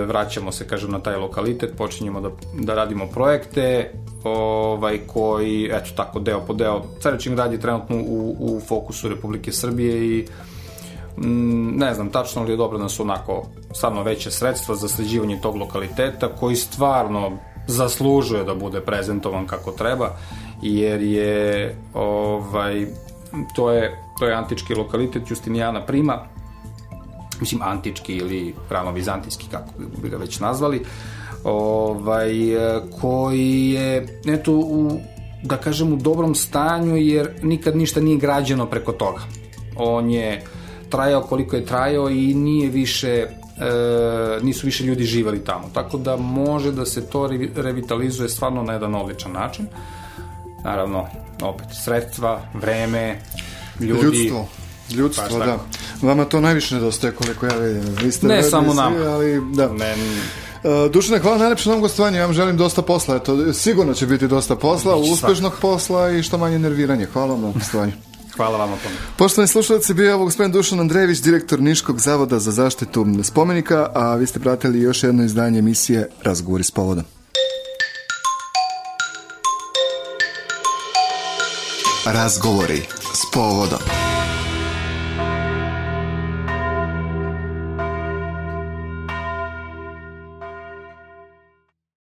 vraćamo 0.06 0.52
se, 0.52 0.68
kažem, 0.68 0.90
na 0.90 0.98
taj 0.98 1.16
lokalitet, 1.16 1.76
počinjemo 1.76 2.20
da, 2.20 2.30
da 2.60 2.74
radimo 2.74 3.06
projekte 3.06 3.90
ovaj, 4.24 4.98
koji, 5.06 5.70
eto 5.72 5.90
tako, 5.96 6.20
deo 6.20 6.40
po 6.40 6.54
deo, 6.54 6.82
Caričin 7.00 7.34
grad 7.34 7.52
je 7.52 7.60
trenutno 7.60 7.96
u, 7.96 8.36
u 8.38 8.60
fokusu 8.60 9.08
Republike 9.08 9.52
Srbije 9.52 10.18
i 10.18 10.26
mm, 11.16 11.78
ne 11.78 11.94
znam 11.94 12.10
tačno 12.10 12.42
li 12.42 12.52
je 12.52 12.56
dobro 12.56 12.78
da 12.78 12.88
su 12.88 13.02
onako 13.02 13.46
stvarno 13.74 14.02
veće 14.02 14.30
sredstva 14.30 14.74
za 14.74 14.88
sređivanje 14.88 15.38
tog 15.42 15.56
lokaliteta 15.56 16.28
koji 16.28 16.56
stvarno 16.56 17.32
zaslužuje 17.66 18.44
da 18.44 18.54
bude 18.54 18.80
prezentovan 18.80 19.46
kako 19.46 19.72
treba 19.72 20.10
jer 20.62 21.02
je 21.02 21.76
ovaj 21.94 22.86
to 23.54 23.70
je 23.70 24.02
to 24.18 24.26
je 24.26 24.34
antički 24.34 24.74
lokalitet 24.74 25.30
Justinijana 25.30 25.86
Prima 25.86 26.35
mislim 27.40 27.62
antički 27.62 28.16
ili 28.16 28.54
rano-vizantijski 28.70 29.46
kako 29.50 29.70
bi 30.02 30.08
ga 30.08 30.16
već 30.16 30.40
nazvali 30.40 30.84
ovaj, 31.44 32.32
koji 33.00 33.70
je 33.70 34.20
eto 34.26 34.52
u, 34.52 35.00
da 35.42 35.56
kažem 35.56 35.92
u 35.92 35.96
dobrom 35.96 36.34
stanju 36.34 36.96
jer 36.96 37.30
nikad 37.42 37.76
ništa 37.76 38.00
nije 38.00 38.18
građeno 38.18 38.66
preko 38.66 38.92
toga. 38.92 39.20
On 39.76 40.10
je 40.10 40.44
trajao 40.90 41.22
koliko 41.22 41.56
je 41.56 41.64
trajao 41.64 42.10
i 42.10 42.34
nije 42.34 42.70
više 42.70 43.08
e, 43.10 43.28
nisu 44.42 44.66
više 44.66 44.84
ljudi 44.84 45.04
živali 45.04 45.44
tamo. 45.44 45.70
Tako 45.74 45.98
da 45.98 46.16
može 46.16 46.72
da 46.72 46.86
se 46.86 47.06
to 47.06 47.30
revitalizuje 47.56 48.28
stvarno 48.28 48.62
na 48.62 48.72
jedan 48.72 48.94
odličan 48.94 49.32
način. 49.32 49.66
Naravno 50.64 51.06
opet 51.42 51.66
sredstva, 51.84 52.40
vreme 52.54 53.20
ljudi. 53.80 54.02
Ljudstvo 54.02 54.48
Ljudstvo, 54.90 55.38
da. 55.38 55.58
Vama 56.02 56.24
to 56.24 56.40
najviše 56.40 56.74
nedostaje 56.74 57.12
koliko 57.12 57.46
ja 57.46 57.56
vidim. 57.56 57.94
Vi 58.02 58.12
ste 58.12 58.26
ne 58.26 58.42
samo 58.42 58.70
svi, 58.70 58.76
nama. 58.76 59.10
Ali, 59.10 59.42
da. 59.54 59.68
Men... 59.72 60.00
Uh, 60.64 60.92
Dušane, 60.92 61.18
hvala 61.18 61.38
najlepše 61.38 61.68
na 61.68 61.72
ovom 61.72 61.82
gostovanju, 61.82 62.16
ja 62.16 62.24
vam 62.24 62.34
želim 62.34 62.56
dosta 62.56 62.82
posla, 62.82 63.16
eto, 63.16 63.52
sigurno 63.52 63.94
će 63.94 64.06
biti 64.06 64.28
dosta 64.28 64.56
posla, 64.56 64.96
Bić 64.96 65.10
uspešnog 65.10 65.52
svak. 65.52 65.60
posla 65.60 66.10
i 66.10 66.22
što 66.22 66.38
manje 66.38 66.58
nerviranje. 66.58 67.06
Hvala 67.12 67.32
vam 67.32 67.42
na 67.42 67.52
gostovanju. 67.52 67.92
Hvala 68.36 68.58
vam 68.58 68.68
tome. 68.68 68.94
Poštovani 69.16 69.48
slušalci, 69.48 69.94
bio 69.94 70.06
je 70.06 70.14
ovo 70.14 70.24
gospodin 70.24 70.52
Dušan 70.52 70.80
Andrejević, 70.80 71.18
direktor 71.18 71.60
Niškog 71.60 72.00
zavoda 72.00 72.38
za 72.38 72.50
zaštitu 72.50 73.06
spomenika, 73.22 73.90
a 73.94 74.14
vi 74.14 74.26
ste 74.26 74.40
pratili 74.40 74.80
još 74.80 75.02
jedno 75.02 75.24
izdanje 75.24 75.58
emisije 75.58 76.08
Razgovori 76.22 76.64
s 76.64 76.70
povodom. 76.70 77.04
Razgovori 82.06 82.82
s 83.14 83.32
povodom. 83.34 84.05